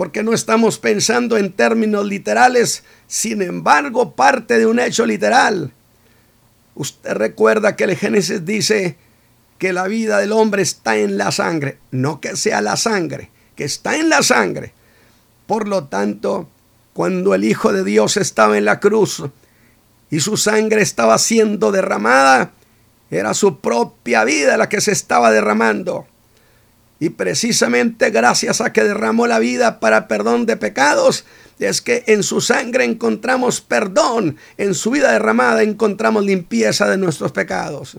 porque 0.00 0.22
no 0.22 0.32
estamos 0.32 0.78
pensando 0.78 1.36
en 1.36 1.52
términos 1.52 2.06
literales, 2.06 2.84
sin 3.06 3.42
embargo 3.42 4.12
parte 4.12 4.58
de 4.58 4.64
un 4.64 4.80
hecho 4.80 5.04
literal. 5.04 5.74
Usted 6.74 7.12
recuerda 7.12 7.76
que 7.76 7.84
el 7.84 7.94
Génesis 7.98 8.46
dice 8.46 8.96
que 9.58 9.74
la 9.74 9.88
vida 9.88 10.16
del 10.16 10.32
hombre 10.32 10.62
está 10.62 10.96
en 10.96 11.18
la 11.18 11.30
sangre, 11.30 11.76
no 11.90 12.18
que 12.18 12.34
sea 12.36 12.62
la 12.62 12.78
sangre, 12.78 13.28
que 13.56 13.64
está 13.64 13.94
en 13.94 14.08
la 14.08 14.22
sangre. 14.22 14.72
Por 15.46 15.68
lo 15.68 15.84
tanto, 15.84 16.48
cuando 16.94 17.34
el 17.34 17.44
Hijo 17.44 17.70
de 17.70 17.84
Dios 17.84 18.16
estaba 18.16 18.56
en 18.56 18.64
la 18.64 18.80
cruz 18.80 19.22
y 20.08 20.20
su 20.20 20.38
sangre 20.38 20.80
estaba 20.80 21.18
siendo 21.18 21.72
derramada, 21.72 22.52
era 23.10 23.34
su 23.34 23.60
propia 23.60 24.24
vida 24.24 24.56
la 24.56 24.70
que 24.70 24.80
se 24.80 24.92
estaba 24.92 25.30
derramando. 25.30 26.06
Y 27.00 27.08
precisamente 27.08 28.10
gracias 28.10 28.60
a 28.60 28.74
que 28.74 28.84
derramó 28.84 29.26
la 29.26 29.38
vida 29.38 29.80
para 29.80 30.06
perdón 30.06 30.44
de 30.44 30.58
pecados, 30.58 31.24
es 31.58 31.80
que 31.80 32.04
en 32.06 32.22
su 32.22 32.42
sangre 32.42 32.84
encontramos 32.84 33.62
perdón, 33.62 34.36
en 34.58 34.74
su 34.74 34.90
vida 34.90 35.10
derramada 35.10 35.62
encontramos 35.62 36.24
limpieza 36.24 36.88
de 36.88 36.98
nuestros 36.98 37.32
pecados. 37.32 37.96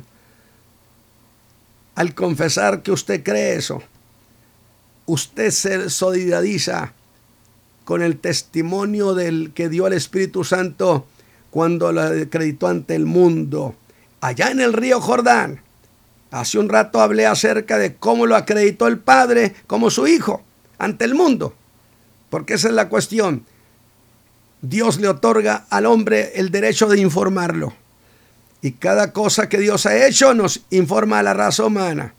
Al 1.96 2.14
confesar 2.14 2.84
que 2.84 2.92
usted 2.92 3.24
cree 3.24 3.56
eso, 3.56 3.82
usted 5.08 5.50
se 5.50 5.90
solidariza 5.90 6.94
con 7.84 8.04
el 8.04 8.18
testimonio 8.18 9.16
del 9.16 9.52
que 9.54 9.68
dio 9.68 9.88
el 9.88 9.94
Espíritu 9.94 10.44
Santo 10.44 11.08
cuando 11.50 11.92
lo 11.92 12.02
acreditó 12.02 12.68
ante 12.68 12.96
el 12.96 13.08
mundo, 13.08 13.76
allá 14.22 14.52
en 14.52 14.62
el 14.62 14.74
río 14.74 15.02
Jordán 15.02 15.62
Hace 16.32 16.58
un 16.58 16.70
rato 16.70 17.02
hablé 17.02 17.26
acerca 17.26 17.78
de 17.78 17.96
cómo 17.96 18.26
lo 18.26 18.38
acreditó 18.38 18.88
el 18.88 18.98
Padre 18.98 19.54
como 19.68 19.92
su 19.92 20.08
Hijo 20.08 20.42
ante 20.78 21.04
el 21.04 21.14
mundo. 21.14 21.54
Porque 22.30 22.54
esa 22.54 22.70
es 22.70 22.74
la 22.74 22.88
cuestión. 22.88 23.46
Dios 24.62 25.00
le 25.00 25.10
otorga 25.10 25.66
al 25.70 25.86
hombre 25.86 26.32
el 26.36 26.50
derecho 26.50 26.88
de 26.88 27.02
informarlo. 27.02 27.74
Y 28.62 28.72
cada 28.74 29.12
cosa 29.12 29.50
que 29.50 29.58
Dios 29.58 29.86
ha 29.86 30.06
hecho 30.08 30.34
nos 30.34 30.62
informa 30.70 31.20
a 31.20 31.24
la 31.24 31.34
raza 31.34 31.66
humana. 31.66 32.14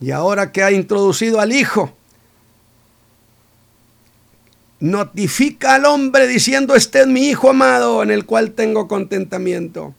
Y 0.00 0.12
ahora 0.12 0.50
que 0.50 0.62
ha 0.62 0.70
introducido 0.70 1.40
al 1.40 1.52
Hijo, 1.52 1.92
notifica 4.78 5.74
al 5.74 5.84
hombre 5.84 6.26
diciendo, 6.26 6.74
este 6.74 7.00
es 7.00 7.06
mi 7.06 7.28
Hijo 7.28 7.50
amado 7.50 8.02
en 8.02 8.10
el 8.10 8.24
cual 8.24 8.52
tengo 8.52 8.88
contentamiento. 8.88 9.94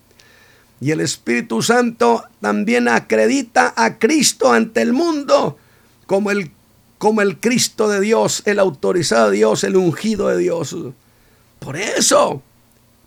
Y 0.81 0.89
el 0.89 0.99
Espíritu 0.99 1.61
Santo 1.61 2.23
también 2.41 2.87
acredita 2.87 3.73
a 3.77 3.99
Cristo 3.99 4.51
ante 4.51 4.81
el 4.81 4.93
mundo 4.93 5.57
como 6.07 6.31
el, 6.31 6.51
como 6.97 7.21
el 7.21 7.39
Cristo 7.39 7.87
de 7.87 8.01
Dios, 8.01 8.41
el 8.45 8.57
autorizado 8.57 9.29
de 9.29 9.37
Dios, 9.37 9.63
el 9.63 9.77
ungido 9.77 10.27
de 10.27 10.39
Dios. 10.39 10.75
Por 11.59 11.77
eso, 11.77 12.41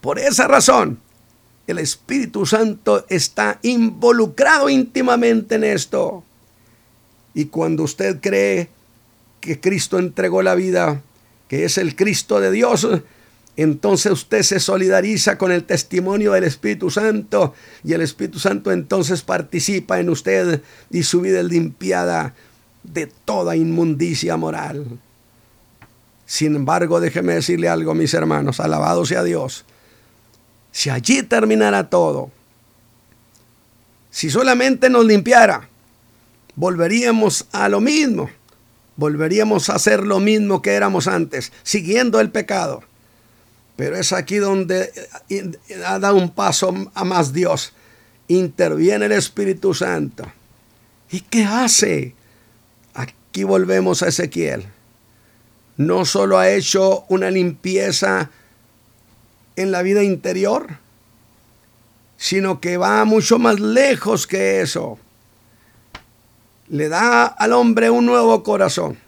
Por 0.01 0.19
esa 0.19 0.47
razón, 0.47 1.01
el 1.67 1.79
Espíritu 1.79 2.45
Santo 2.45 3.07
está 3.09 3.59
involucrado 3.63 4.69
íntimamente 4.69 5.55
en 5.55 5.65
esto. 5.65 6.23
Y 7.33 7.47
cuando 7.47 7.83
usted 7.83 8.21
cree 8.21 8.69
que 9.41 9.61
Cristo 9.61 9.99
entregó 9.99 10.43
la 10.43 10.55
vida, 10.55 11.03
que 11.49 11.65
es 11.65 11.79
el 11.79 11.97
Cristo 11.97 12.39
de 12.39 12.51
Dios, 12.51 12.87
entonces 13.57 14.11
usted 14.13 14.43
se 14.43 14.59
solidariza 14.59 15.39
con 15.39 15.53
el 15.53 15.65
testimonio 15.65 16.33
del 16.33 16.45
Espíritu 16.45 16.91
Santo 16.91 17.55
y 17.85 17.93
el 17.93 18.01
Espíritu 18.01 18.39
Santo 18.39 18.73
entonces 18.73 19.23
participa 19.23 20.01
en 20.01 20.11
usted 20.11 20.63
y 20.91 21.05
su 21.05 21.21
vida 21.21 21.41
es 21.41 21.47
limpiada 21.47 22.35
de 22.83 23.07
toda 23.07 23.57
inmundicia 23.57 24.37
moral. 24.37 24.99
Sin 26.27 26.57
embargo, 26.57 27.01
déjeme 27.01 27.35
decirle 27.35 27.69
algo, 27.69 27.95
mis 27.95 28.15
hermanos, 28.15 28.59
alabado 28.59 29.07
sea 29.07 29.23
Dios. 29.23 29.65
Si 30.73 30.91
allí 30.91 31.23
terminara 31.23 31.89
todo, 31.91 32.31
si 34.11 34.31
solamente 34.31 34.91
nos 34.91 35.05
limpiara, 35.05 35.69
volveríamos 36.57 37.47
a 37.53 37.69
lo 37.69 37.81
mismo, 37.81 38.31
volveríamos 38.97 39.71
a 39.71 39.75
hacer 39.75 40.05
lo 40.05 40.19
mismo 40.19 40.63
que 40.63 40.73
éramos 40.73 41.07
antes, 41.07 41.53
siguiendo 41.63 42.21
el 42.21 42.31
pecado. 42.31 42.83
Pero 43.77 43.97
es 43.97 44.13
aquí 44.13 44.37
donde 44.37 44.93
eh, 45.29 45.51
ha 45.85 45.99
dado 45.99 46.17
un 46.17 46.31
paso 46.31 46.73
a 46.95 47.05
más 47.05 47.33
Dios. 47.33 47.73
Interviene 48.29 49.07
el 49.07 49.13
Espíritu 49.13 49.75
Santo. 49.75 50.25
¿Y 51.11 51.21
qué 51.21 51.45
hace? 51.45 52.15
Aquí 52.95 53.45
volvemos 53.45 54.03
a 54.03 54.09
Ezequiel. 54.09 54.67
No 55.77 56.05
solo 56.05 56.39
ha 56.39 56.51
hecho 56.51 57.05
una 57.09 57.31
limpieza 57.31 58.31
en 59.57 59.73
la 59.73 59.83
vida 59.83 60.03
interior, 60.03 60.79
sino 62.17 62.61
que 62.61 62.77
va 62.77 63.05
mucho 63.05 63.39
más 63.39 63.59
lejos 63.59 64.27
que 64.27 64.61
eso. 64.61 64.99
Le 66.69 66.89
da 66.89 67.27
al 67.27 67.53
hombre 67.53 67.91
un 67.91 68.07
nuevo 68.07 68.43
corazón. 68.43 68.99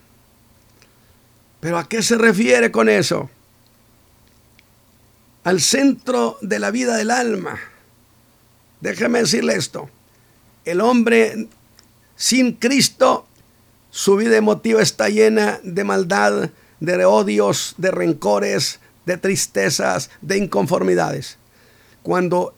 ¿Pero 1.61 1.79
a 1.79 1.89
qué 1.89 2.03
se 2.03 2.17
refiere 2.19 2.71
con 2.71 2.89
eso? 2.89 3.31
Al 5.47 5.61
centro 5.61 6.39
de 6.41 6.59
la 6.59 6.73
vida 6.73 6.97
del 6.97 7.13
alma. 7.13 7.57
Déjeme 8.81 9.21
decirle 9.21 9.55
esto. 9.55 9.89
El 10.65 10.81
hombre 10.81 11.47
sin 12.17 12.55
Cristo, 12.55 13.29
su 13.93 14.17
vida 14.17 14.37
emotiva 14.37 14.83
está 14.83 15.09
llena 15.09 15.61
de 15.63 15.85
maldad, 15.85 16.51
de 16.81 17.05
odios, 17.05 17.77
de 17.79 17.93
rencores, 17.93 18.81
de 19.05 19.19
tristezas, 19.19 20.11
de 20.21 20.37
inconformidades. 20.37 21.39
Cuando 22.03 22.53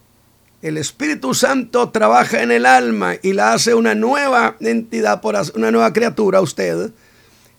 el 0.62 0.78
Espíritu 0.78 1.34
Santo 1.34 1.90
trabaja 1.90 2.42
en 2.42 2.50
el 2.50 2.64
alma 2.64 3.16
y 3.22 3.34
la 3.34 3.52
hace 3.52 3.74
una 3.74 3.94
nueva 3.94 4.56
entidad, 4.60 5.20
una 5.54 5.70
nueva 5.70 5.92
criatura, 5.92 6.40
usted, 6.40 6.90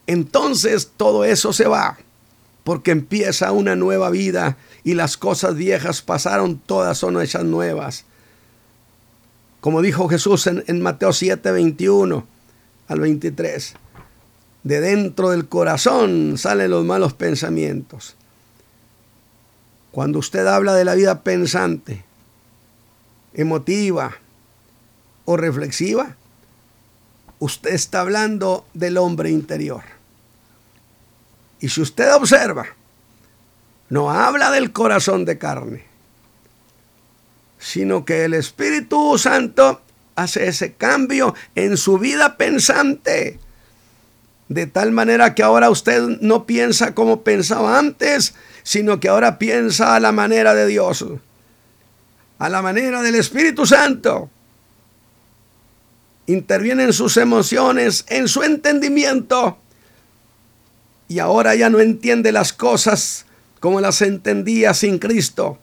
entonces 0.07 0.89
todo 0.97 1.23
eso 1.23 1.53
se 1.53 1.67
va, 1.67 1.99
porque 2.63 2.89
empieza 2.89 3.51
una 3.51 3.75
nueva 3.75 4.09
vida 4.09 4.57
y 4.83 4.93
las 4.93 5.17
cosas 5.17 5.55
viejas 5.55 6.01
pasaron, 6.01 6.57
todas 6.57 6.97
son 6.97 7.21
hechas 7.21 7.43
nuevas. 7.43 8.05
Como 9.61 9.81
dijo 9.81 10.07
Jesús 10.07 10.47
en, 10.47 10.81
Mateo 10.81 11.11
7, 11.11 11.51
21 11.51 12.25
al 12.87 12.99
23. 12.99 13.73
De 14.63 14.81
dentro 14.81 15.29
del 15.31 15.47
corazón 15.47 16.37
salen 16.37 16.71
los 16.71 16.85
malos 16.85 17.13
pensamientos. 17.13 18.15
Cuando 19.91 20.19
usted 20.19 20.45
habla 20.47 20.75
de 20.75 20.85
la 20.85 20.95
vida 20.95 21.23
pensante, 21.23 22.03
emotiva 23.33 24.13
o 25.25 25.35
reflexiva, 25.35 26.15
usted 27.39 27.73
está 27.73 28.01
hablando 28.01 28.65
del 28.73 28.97
hombre 28.97 29.29
interior. 29.29 29.83
Y 31.59 31.69
si 31.69 31.81
usted 31.81 32.13
observa, 32.13 32.67
no 33.89 34.11
habla 34.11 34.51
del 34.51 34.71
corazón 34.71 35.25
de 35.25 35.37
carne, 35.37 35.83
sino 37.57 38.05
que 38.05 38.25
el 38.25 38.33
Espíritu 38.35 39.17
Santo 39.17 39.81
hace 40.15 40.47
ese 40.47 40.73
cambio 40.73 41.35
en 41.55 41.77
su 41.77 41.97
vida 41.97 42.37
pensante. 42.37 43.39
De 44.47 44.65
tal 44.65 44.91
manera 44.91 45.35
que 45.35 45.43
ahora 45.43 45.69
usted 45.69 46.01
no 46.21 46.45
piensa 46.45 46.95
como 46.95 47.21
pensaba 47.21 47.77
antes, 47.77 48.33
sino 48.63 48.99
que 48.99 49.09
ahora 49.09 49.37
piensa 49.37 49.95
a 49.95 49.99
la 49.99 50.11
manera 50.11 50.55
de 50.55 50.65
Dios, 50.65 51.05
a 52.39 52.49
la 52.49 52.61
manera 52.61 53.01
del 53.01 53.15
Espíritu 53.15 53.65
Santo. 53.65 54.29
Interviene 56.25 56.83
en 56.83 56.93
sus 56.93 57.17
emociones, 57.17 58.05
en 58.07 58.27
su 58.27 58.43
entendimiento. 58.43 59.57
Y 61.07 61.19
ahora 61.19 61.55
ya 61.55 61.69
no 61.69 61.79
entiende 61.79 62.31
las 62.31 62.53
cosas 62.53 63.25
como 63.59 63.81
las 63.81 64.01
entendía 64.01 64.73
sin 64.73 64.99
Cristo, 64.99 65.57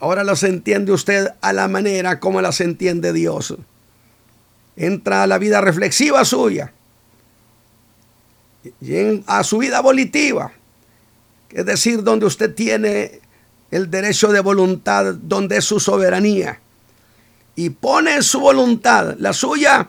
ahora 0.00 0.24
las 0.24 0.42
entiende 0.42 0.92
usted 0.92 1.28
a 1.40 1.52
la 1.52 1.68
manera 1.68 2.20
como 2.20 2.40
las 2.40 2.60
entiende 2.60 3.12
Dios. 3.12 3.54
Entra 4.76 5.22
a 5.22 5.26
la 5.26 5.38
vida 5.38 5.60
reflexiva 5.60 6.24
suya 6.24 6.72
y 8.80 9.22
a 9.26 9.42
su 9.44 9.58
vida 9.58 9.80
volitiva, 9.80 10.52
es 11.50 11.64
decir, 11.64 12.02
donde 12.02 12.26
usted 12.26 12.54
tiene 12.54 13.20
el 13.70 13.90
derecho 13.90 14.32
de 14.32 14.40
voluntad, 14.40 15.14
donde 15.14 15.58
es 15.58 15.64
su 15.64 15.80
soberanía, 15.80 16.60
y 17.56 17.70
pone 17.70 18.22
su 18.22 18.40
voluntad, 18.40 19.16
la 19.18 19.32
suya, 19.32 19.88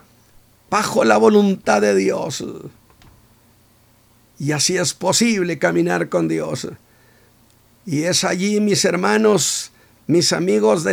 bajo 0.70 1.04
la 1.04 1.16
voluntad 1.16 1.80
de 1.80 1.94
Dios. 1.94 2.44
Y 4.38 4.52
así 4.52 4.76
es 4.76 4.94
posible 4.94 5.58
caminar 5.58 6.08
con 6.08 6.28
Dios. 6.28 6.68
Y 7.86 8.04
es 8.04 8.24
allí, 8.24 8.60
mis 8.60 8.84
hermanos, 8.84 9.72
mis 10.06 10.32
amigos 10.32 10.86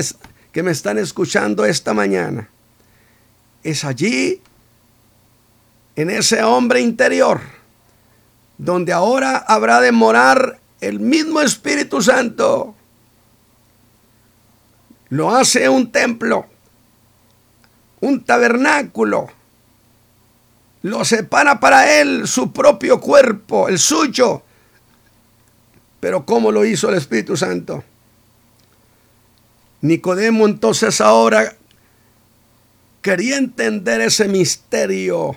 que 0.52 0.64
me 0.64 0.72
están 0.72 0.98
escuchando 0.98 1.66
esta 1.66 1.94
mañana. 1.94 2.50
Es 3.64 3.84
allí, 3.84 4.42
en 5.96 6.10
ese 6.10 6.44
hombre 6.44 6.82
interior, 6.82 7.42
donde 8.58 8.94
ahora 8.94 9.38
habrá 9.38 9.82
de 9.82 9.92
morar 9.92 10.60
el 10.80 11.00
mismo 11.00 11.42
Espíritu 11.42 12.02
Santo. 12.02 12.76
Lo 15.10 15.36
hace 15.36 15.68
un 15.70 15.92
templo, 15.92 16.46
un 18.00 18.24
tabernáculo. 18.24 19.30
Lo 20.84 21.04
separa 21.04 21.60
para 21.60 22.00
él 22.00 22.28
su 22.28 22.52
propio 22.54 23.00
cuerpo, 23.02 23.68
el 23.68 23.80
suyo, 23.80 24.44
pero 26.00 26.26
¿cómo 26.26 26.52
lo 26.52 26.66
hizo 26.66 26.90
el 26.90 26.96
Espíritu 26.96 27.36
Santo? 27.36 27.84
Nicodemo 29.82 30.46
entonces 30.46 31.02
ahora 31.02 31.56
quería 33.02 33.38
entender 33.38 34.02
ese 34.02 34.28
misterio. 34.28 35.36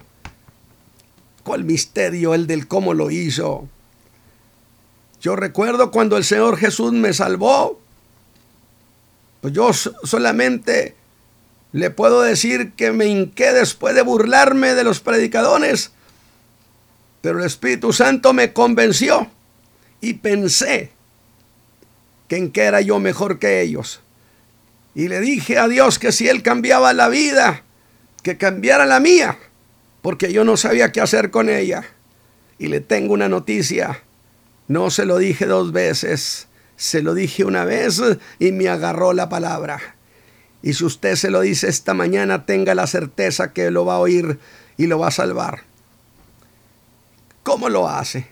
¿Cuál 1.44 1.64
misterio? 1.64 2.34
El 2.34 2.46
del 2.46 2.66
cómo 2.66 2.94
lo 2.94 3.10
hizo. 3.10 3.68
Yo 5.20 5.36
recuerdo 5.36 5.90
cuando 5.90 6.16
el 6.16 6.24
Señor 6.24 6.56
Jesús 6.56 6.92
me 6.92 7.12
salvó, 7.12 7.80
pues 9.40 9.52
yo 9.52 9.72
solamente 9.72 10.96
le 11.72 11.90
puedo 11.90 12.22
decir 12.22 12.72
que 12.72 12.92
me 12.92 13.06
hinqué 13.06 13.52
después 13.52 13.94
de 13.94 14.02
burlarme 14.02 14.74
de 14.74 14.84
los 14.84 15.00
predicadores, 15.00 15.92
pero 17.20 17.38
el 17.38 17.46
Espíritu 17.46 17.92
Santo 17.92 18.32
me 18.32 18.52
convenció 18.52 19.30
y 20.00 20.14
pensé 20.14 20.90
que 22.28 22.36
en 22.36 22.50
qué 22.50 22.62
era 22.62 22.80
yo 22.80 22.98
mejor 22.98 23.38
que 23.38 23.60
ellos. 23.60 24.00
Y 24.94 25.08
le 25.08 25.20
dije 25.20 25.58
a 25.58 25.68
Dios 25.68 25.98
que 25.98 26.12
si 26.12 26.28
Él 26.28 26.42
cambiaba 26.42 26.92
la 26.92 27.08
vida, 27.08 27.62
que 28.22 28.36
cambiara 28.36 28.86
la 28.86 29.00
mía, 29.00 29.38
porque 30.02 30.32
yo 30.32 30.44
no 30.44 30.56
sabía 30.56 30.92
qué 30.92 31.00
hacer 31.00 31.30
con 31.30 31.48
ella. 31.48 31.84
Y 32.58 32.68
le 32.68 32.80
tengo 32.80 33.14
una 33.14 33.28
noticia. 33.28 34.02
No 34.68 34.90
se 34.90 35.04
lo 35.04 35.18
dije 35.18 35.46
dos 35.46 35.72
veces, 35.72 36.48
se 36.76 37.02
lo 37.02 37.14
dije 37.14 37.44
una 37.44 37.64
vez 37.64 38.00
y 38.38 38.52
me 38.52 38.68
agarró 38.68 39.12
la 39.12 39.28
palabra. 39.28 39.96
Y 40.62 40.74
si 40.74 40.84
usted 40.84 41.16
se 41.16 41.30
lo 41.30 41.40
dice 41.40 41.68
esta 41.68 41.94
mañana, 41.94 42.44
tenga 42.44 42.74
la 42.74 42.86
certeza 42.86 43.52
que 43.52 43.70
lo 43.70 43.84
va 43.84 43.94
a 43.94 44.00
oír 44.00 44.38
y 44.76 44.86
lo 44.86 44.98
va 44.98 45.08
a 45.08 45.12
salvar. 45.12 45.62
¿Cómo 47.42 47.68
lo 47.68 47.88
hace? 47.88 48.28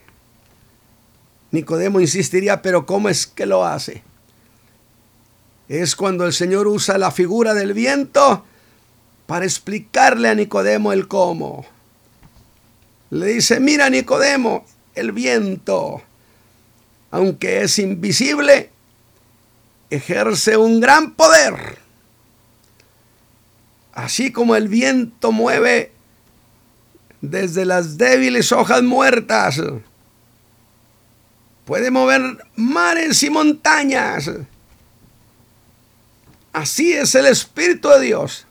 Nicodemo 1.51 2.01
insistiría, 2.01 2.61
pero 2.63 2.87
¿cómo 2.87 3.09
es 3.09 3.27
que 3.27 3.47
lo 3.47 3.65
hace? 3.65 4.03
Es 5.69 5.97
cuando 5.97 6.27
el 6.27 6.33
Señor 6.33 6.67
usa 6.67 6.99
la 6.99 7.11
figura 7.11 7.55
del 7.55 7.73
viento 7.73 8.45
para 9.27 9.45
explicarle 9.45 10.29
a 10.29 10.35
Nicodemo 10.35 10.93
el 10.93 11.09
cómo. 11.09 11.67
Le 13.11 13.27
dice, 13.27 13.61
mira 13.61 13.89
Nicodemo, 13.89 14.65
el 14.95 15.13
viento, 15.13 16.03
aunque 17.11 17.63
es 17.63 17.79
invisible, 17.79 18.71
ejerce 19.91 20.57
un 20.57 20.81
gran 20.81 21.15
poder. 21.15 21.79
Así 23.93 24.31
como 24.31 24.57
el 24.57 24.69
viento 24.69 25.33
mueve 25.33 25.93
desde 27.21 27.65
las 27.65 27.99
débiles 27.99 28.53
hojas 28.53 28.83
muertas, 28.83 29.61
puede 31.69 31.91
mover 31.91 32.23
mares 32.57 33.23
y 33.23 33.29
montañas. 33.29 34.31
Así 36.55 36.95
es 36.95 37.15
el 37.15 37.27
Espíritu 37.27 37.91
de 37.91 38.01
Dios. 38.01 38.47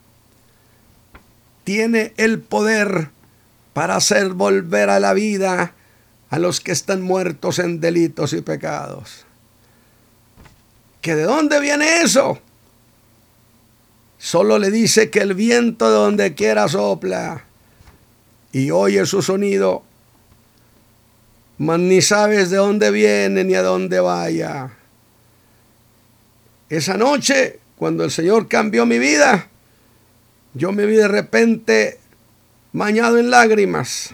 Tiene 1.63 2.13
el 2.17 2.39
poder 2.39 3.09
para 3.73 3.95
hacer 3.95 4.33
volver 4.33 4.91
a 4.91 4.99
la 4.99 5.13
vida 5.13 5.73
a 6.29 6.37
los 6.37 6.61
que 6.61 6.71
están 6.71 7.01
muertos 7.01 7.57
en 7.57 7.81
delitos 7.81 8.33
y 8.33 8.41
pecados. 8.41 9.25
¿Que 11.01 11.15
de 11.15 11.23
dónde 11.23 11.59
viene 11.59 12.03
eso? 12.03 12.39
Solo 14.19 14.59
le 14.59 14.69
dice 14.69 15.09
que 15.09 15.21
el 15.21 15.33
viento 15.33 15.89
de 15.89 15.95
donde 15.95 16.35
quiera 16.35 16.67
sopla 16.67 17.45
y 18.51 18.69
oye 18.69 19.07
su 19.07 19.23
sonido, 19.23 19.86
mas 21.57 21.79
ni 21.79 22.01
sabes 22.01 22.49
de 22.49 22.57
dónde 22.57 22.91
viene 22.91 23.43
ni 23.43 23.55
a 23.55 23.63
dónde 23.63 23.99
vaya. 23.99 24.71
Esa 26.69 26.97
noche, 26.97 27.59
cuando 27.77 28.03
el 28.03 28.11
Señor 28.11 28.47
cambió 28.47 28.85
mi 28.85 28.99
vida, 28.99 29.47
yo 30.53 30.71
me 30.71 30.85
vi 30.85 30.95
de 30.95 31.07
repente 31.07 31.99
bañado 32.73 33.17
en 33.17 33.29
lágrimas. 33.29 34.13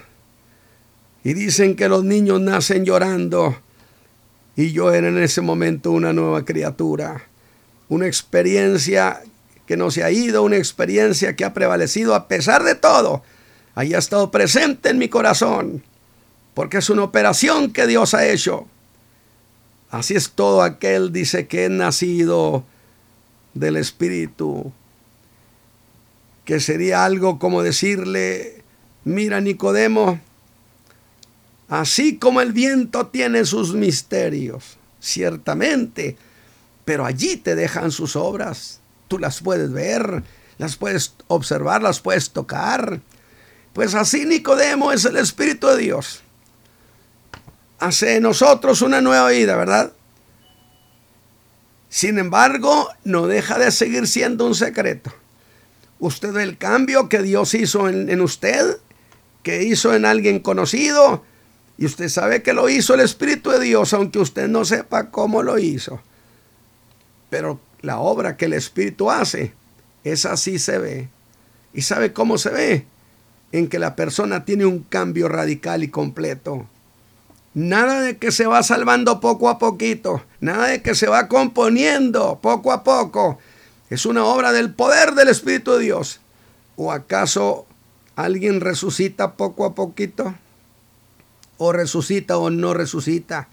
Y 1.23 1.33
dicen 1.33 1.75
que 1.75 1.87
los 1.87 2.03
niños 2.03 2.41
nacen 2.41 2.85
llorando. 2.85 3.57
Y 4.55 4.71
yo 4.71 4.91
era 4.93 5.07
en 5.07 5.17
ese 5.17 5.41
momento 5.41 5.91
una 5.91 6.13
nueva 6.13 6.43
criatura. 6.43 7.23
Una 7.89 8.07
experiencia 8.07 9.21
que 9.65 9.77
no 9.77 9.89
se 9.89 10.03
ha 10.03 10.11
ido, 10.11 10.43
una 10.43 10.57
experiencia 10.57 11.35
que 11.35 11.45
ha 11.45 11.53
prevalecido 11.53 12.13
a 12.13 12.27
pesar 12.27 12.63
de 12.63 12.75
todo. 12.75 13.23
Haya 13.73 13.97
estado 13.97 14.31
presente 14.31 14.89
en 14.89 14.97
mi 14.97 15.07
corazón. 15.07 15.83
Porque 16.54 16.78
es 16.78 16.89
una 16.89 17.04
operación 17.04 17.72
que 17.72 17.88
Dios 17.88 18.14
ha 18.14 18.28
hecho. 18.28 18.68
Así 19.89 20.16
es 20.16 20.32
todo 20.32 20.62
aquel, 20.62 21.12
dice, 21.12 21.47
que 21.47 21.66
es 21.66 21.72
nacido 21.72 22.64
del 23.54 23.78
Espíritu. 23.78 24.72
Que 26.45 26.60
sería 26.60 27.06
algo 27.06 27.39
como 27.39 27.64
decirle, 27.64 28.64
mira 29.04 29.39
Nicodemo, 29.39 30.20
Así 31.70 32.18
como 32.18 32.41
el 32.41 32.51
viento 32.51 33.08
tiene 33.08 33.45
sus 33.45 33.74
misterios, 33.74 34.78
ciertamente, 34.99 36.18
pero 36.86 37.06
allí 37.06 37.38
te 37.38 37.56
dejan 37.56 37.91
sus 37.91 38.16
obras. 38.16 38.80
Tú 39.08 39.18
las 39.18 39.41
puedes 39.41 39.72
ver, 39.72 40.24
las 40.58 40.76
puedes 40.76 41.16
observar, 41.28 41.82
las 41.82 41.99
puedes 41.99 42.32
tocar. 42.32 43.01
Pues 43.74 43.95
así 43.95 44.26
Nicodemo 44.26 44.91
es 44.91 45.06
el 45.06 45.18
Espíritu 45.18 45.68
de 45.68 45.78
Dios. 45.78 46.22
Hace 47.84 48.15
en 48.15 48.23
nosotros 48.23 48.81
una 48.81 49.01
nueva 49.01 49.29
vida, 49.31 49.57
¿verdad? 49.57 49.91
Sin 51.89 52.17
embargo, 52.17 52.88
no 53.03 53.27
deja 53.27 53.59
de 53.59 53.71
seguir 53.71 54.07
siendo 54.07 54.47
un 54.47 54.55
secreto. 54.55 55.13
Usted 55.99 56.31
ve 56.31 56.43
el 56.43 56.57
cambio 56.57 57.09
que 57.09 57.21
Dios 57.21 57.53
hizo 57.53 57.89
en, 57.89 58.09
en 58.09 58.21
usted, 58.21 58.77
que 59.43 59.63
hizo 59.63 59.93
en 59.93 60.05
alguien 60.05 60.39
conocido, 60.39 61.25
y 61.77 61.86
usted 61.86 62.07
sabe 62.07 62.41
que 62.41 62.53
lo 62.53 62.69
hizo 62.69 62.93
el 62.93 63.01
Espíritu 63.01 63.49
de 63.49 63.59
Dios, 63.59 63.93
aunque 63.93 64.19
usted 64.19 64.47
no 64.47 64.63
sepa 64.63 65.09
cómo 65.09 65.43
lo 65.43 65.59
hizo. 65.59 65.99
Pero 67.29 67.59
la 67.81 67.99
obra 67.99 68.38
que 68.38 68.45
el 68.45 68.53
Espíritu 68.53 69.11
hace, 69.11 69.51
es 70.05 70.25
así 70.25 70.57
se 70.57 70.77
ve. 70.77 71.09
¿Y 71.73 71.81
sabe 71.81 72.13
cómo 72.13 72.38
se 72.38 72.49
ve? 72.49 72.86
En 73.51 73.67
que 73.67 73.77
la 73.77 73.97
persona 73.97 74.45
tiene 74.45 74.65
un 74.65 74.84
cambio 74.84 75.27
radical 75.27 75.84
y 75.84 75.89
completo. 75.89 76.69
Nada 77.54 78.01
de 78.01 78.18
que 78.18 78.32
se 78.32 78.45
va 78.45 78.64
salvando 78.64 79.20
poco 79.20 79.49
a 79.49 79.60
poquito, 79.60 80.24
nada 80.39 80.68
de 80.68 80.82
que 80.82 80.95
se 80.95 81.08
va 81.08 81.28
componiendo 81.28 82.39
poco 82.41 82.72
a 82.72 82.84
poco. 82.84 83.38
Es 83.89 84.06
una 84.06 84.26
obra 84.26 84.51
del 84.51 84.74
poder 84.74 85.14
del 85.14 85.28
Espíritu 85.28 85.74
de 85.74 85.84
Dios. 85.84 86.20
¿O 86.76 86.91
acaso 86.91 87.68
alguien 88.16 88.60
resucita 88.60 89.34
poco 89.34 89.66
a 89.66 89.76
poquito? 89.76 90.34
o 91.58 91.72
resucita 91.72 92.38
o 92.38 92.49
no 92.49 92.74
resucita. 92.74 93.47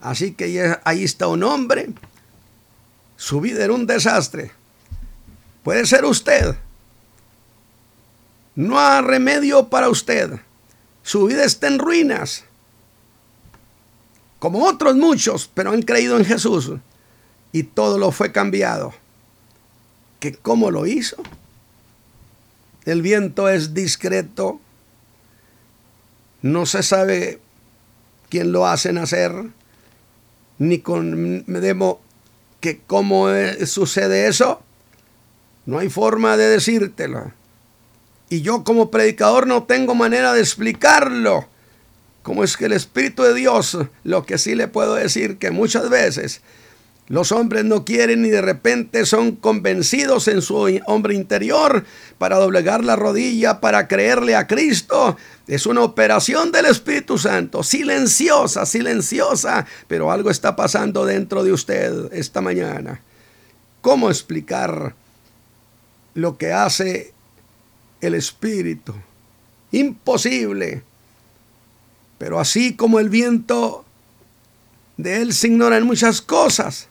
Así 0.00 0.32
que 0.32 0.76
ahí 0.84 1.04
está 1.04 1.26
un 1.26 1.42
hombre, 1.42 1.88
su 3.16 3.40
vida 3.40 3.64
era 3.64 3.72
un 3.72 3.86
desastre. 3.86 4.52
Puede 5.62 5.86
ser 5.86 6.04
usted. 6.04 6.54
No 8.54 8.78
hay 8.78 9.02
remedio 9.02 9.68
para 9.68 9.88
usted. 9.88 10.38
Su 11.02 11.26
vida 11.26 11.44
está 11.44 11.66
en 11.66 11.78
ruinas. 11.78 12.44
Como 14.38 14.64
otros 14.66 14.96
muchos, 14.96 15.50
pero 15.52 15.70
han 15.70 15.82
creído 15.82 16.16
en 16.18 16.24
Jesús. 16.24 16.72
Y 17.52 17.62
todo 17.62 17.98
lo 17.98 18.12
fue 18.12 18.32
cambiado. 18.32 18.92
¿Que 20.20 20.34
cómo 20.34 20.70
lo 20.70 20.86
hizo? 20.86 21.16
El 22.84 23.02
viento 23.02 23.48
es 23.48 23.74
discreto, 23.74 24.60
no 26.42 26.66
se 26.66 26.82
sabe 26.82 27.40
quién 28.28 28.52
lo 28.52 28.66
hace 28.66 28.92
nacer, 28.92 29.32
ni 30.58 30.78
con 30.78 31.44
me 31.46 31.60
demo 31.60 32.00
que 32.60 32.80
cómo 32.86 33.28
sucede 33.66 34.28
eso. 34.28 34.62
No 35.66 35.78
hay 35.78 35.90
forma 35.90 36.36
de 36.36 36.48
decírtelo. 36.48 37.32
Y 38.28 38.42
yo 38.42 38.64
como 38.64 38.90
predicador 38.90 39.46
no 39.46 39.64
tengo 39.64 39.94
manera 39.94 40.32
de 40.32 40.40
explicarlo. 40.40 41.46
¿Cómo 42.26 42.42
es 42.42 42.56
que 42.56 42.64
el 42.64 42.72
Espíritu 42.72 43.22
de 43.22 43.34
Dios, 43.34 43.78
lo 44.02 44.26
que 44.26 44.36
sí 44.36 44.56
le 44.56 44.66
puedo 44.66 44.96
decir 44.96 45.38
que 45.38 45.52
muchas 45.52 45.88
veces 45.88 46.40
los 47.06 47.30
hombres 47.30 47.64
no 47.64 47.84
quieren 47.84 48.26
y 48.26 48.30
de 48.30 48.42
repente 48.42 49.06
son 49.06 49.36
convencidos 49.36 50.26
en 50.26 50.42
su 50.42 50.56
hombre 50.86 51.14
interior 51.14 51.84
para 52.18 52.38
doblegar 52.38 52.82
la 52.82 52.96
rodilla, 52.96 53.60
para 53.60 53.86
creerle 53.86 54.34
a 54.34 54.48
Cristo. 54.48 55.16
Es 55.46 55.66
una 55.66 55.82
operación 55.82 56.50
del 56.50 56.66
Espíritu 56.66 57.16
Santo, 57.16 57.62
silenciosa, 57.62 58.66
silenciosa, 58.66 59.64
pero 59.86 60.10
algo 60.10 60.28
está 60.28 60.56
pasando 60.56 61.04
dentro 61.04 61.44
de 61.44 61.52
usted 61.52 62.12
esta 62.12 62.40
mañana. 62.40 63.02
¿Cómo 63.82 64.10
explicar 64.10 64.96
lo 66.14 66.36
que 66.36 66.52
hace 66.52 67.14
el 68.00 68.16
Espíritu? 68.16 68.96
Imposible. 69.70 70.82
Pero 72.18 72.40
así 72.40 72.76
como 72.76 72.98
el 72.98 73.08
viento 73.08 73.84
de 74.96 75.20
él 75.20 75.32
se 75.32 75.48
ignoran 75.48 75.84
muchas 75.84 76.22
cosas. 76.22 76.88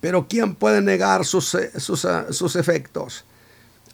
Pero 0.00 0.26
¿quién 0.28 0.54
puede 0.54 0.82
negar 0.82 1.24
sus, 1.24 1.54
eh, 1.54 1.70
ah, 2.04 2.26
sus, 2.30 2.56
efectos? 2.56 3.24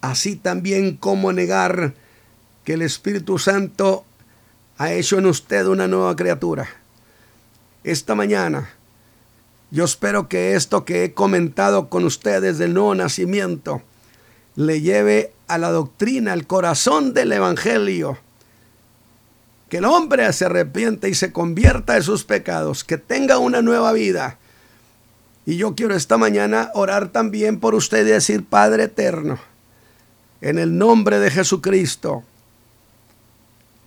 Así 0.01 0.35
también 0.35 0.97
como 0.97 1.31
negar 1.31 1.93
que 2.65 2.73
el 2.73 2.81
Espíritu 2.81 3.39
Santo 3.39 4.03
ha 4.77 4.91
hecho 4.91 5.19
en 5.19 5.27
usted 5.27 5.65
una 5.67 5.87
nueva 5.87 6.15
criatura. 6.15 6.67
Esta 7.83 8.15
mañana, 8.15 8.69
yo 9.69 9.85
espero 9.85 10.27
que 10.27 10.55
esto 10.55 10.85
que 10.85 11.03
he 11.03 11.13
comentado 11.13 11.87
con 11.89 12.03
ustedes 12.03 12.57
del 12.57 12.73
nuevo 12.73 12.93
nacimiento 12.93 13.81
le 14.55 14.81
lleve 14.81 15.33
a 15.47 15.57
la 15.57 15.71
doctrina, 15.71 16.33
al 16.33 16.45
corazón 16.45 17.13
del 17.13 17.31
Evangelio. 17.31 18.17
Que 19.71 19.77
el 19.77 19.85
hombre 19.85 20.31
se 20.33 20.45
arrepiente 20.45 21.09
y 21.09 21.15
se 21.15 21.31
convierta 21.31 21.93
de 21.93 22.03
sus 22.03 22.23
pecados, 22.23 22.83
que 22.83 22.99
tenga 22.99 23.39
una 23.39 23.63
nueva 23.63 23.91
vida 23.91 24.37
y 25.45 25.57
yo 25.57 25.75
quiero 25.75 25.95
esta 25.95 26.17
mañana 26.17 26.71
orar 26.73 27.09
también 27.09 27.59
por 27.59 27.73
usted 27.73 28.05
y 28.05 28.11
decir, 28.11 28.45
Padre 28.45 28.83
eterno, 28.83 29.39
en 30.39 30.59
el 30.59 30.77
nombre 30.77 31.19
de 31.19 31.31
Jesucristo, 31.31 32.23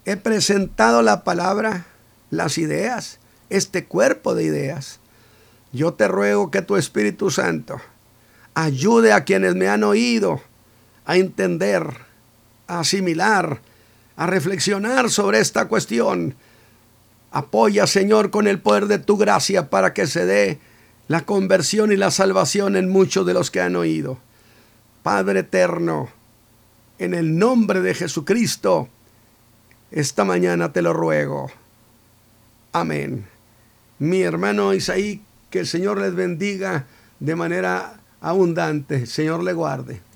he 0.04 0.16
presentado 0.16 1.02
la 1.02 1.22
palabra, 1.22 1.86
las 2.30 2.58
ideas, 2.58 3.18
este 3.50 3.84
cuerpo 3.84 4.34
de 4.34 4.44
ideas. 4.44 4.98
Yo 5.72 5.94
te 5.94 6.08
ruego 6.08 6.50
que 6.50 6.62
tu 6.62 6.76
Espíritu 6.76 7.30
Santo 7.30 7.80
ayude 8.54 9.12
a 9.12 9.24
quienes 9.24 9.54
me 9.54 9.68
han 9.68 9.84
oído 9.84 10.40
a 11.06 11.16
entender, 11.16 11.86
a 12.66 12.80
asimilar, 12.80 13.60
a 14.16 14.26
reflexionar 14.26 15.10
sobre 15.10 15.40
esta 15.40 15.66
cuestión. 15.66 16.34
Apoya, 17.30 17.86
Señor, 17.86 18.30
con 18.30 18.46
el 18.46 18.60
poder 18.60 18.86
de 18.86 18.98
tu 18.98 19.16
gracia 19.16 19.70
para 19.70 19.92
que 19.92 20.06
se 20.06 20.24
dé 20.24 20.60
la 21.08 21.22
conversión 21.22 21.92
y 21.92 21.96
la 21.96 22.10
salvación 22.10 22.76
en 22.76 22.88
muchos 22.88 23.26
de 23.26 23.34
los 23.34 23.50
que 23.50 23.60
han 23.60 23.76
oído. 23.76 24.18
Padre 25.02 25.40
eterno, 25.40 26.08
en 26.98 27.12
el 27.12 27.36
nombre 27.36 27.80
de 27.80 27.94
Jesucristo, 27.94 28.88
esta 29.90 30.24
mañana 30.24 30.72
te 30.72 30.80
lo 30.80 30.92
ruego. 30.92 31.50
Amén. 32.72 33.26
Mi 33.98 34.22
hermano 34.22 34.74
Isaí, 34.74 35.22
que 35.50 35.60
el 35.60 35.66
Señor 35.66 36.00
les 36.00 36.14
bendiga 36.14 36.86
de 37.20 37.36
manera 37.36 38.00
abundante. 38.20 39.06
Señor 39.06 39.42
le 39.42 39.52
guarde. 39.52 40.00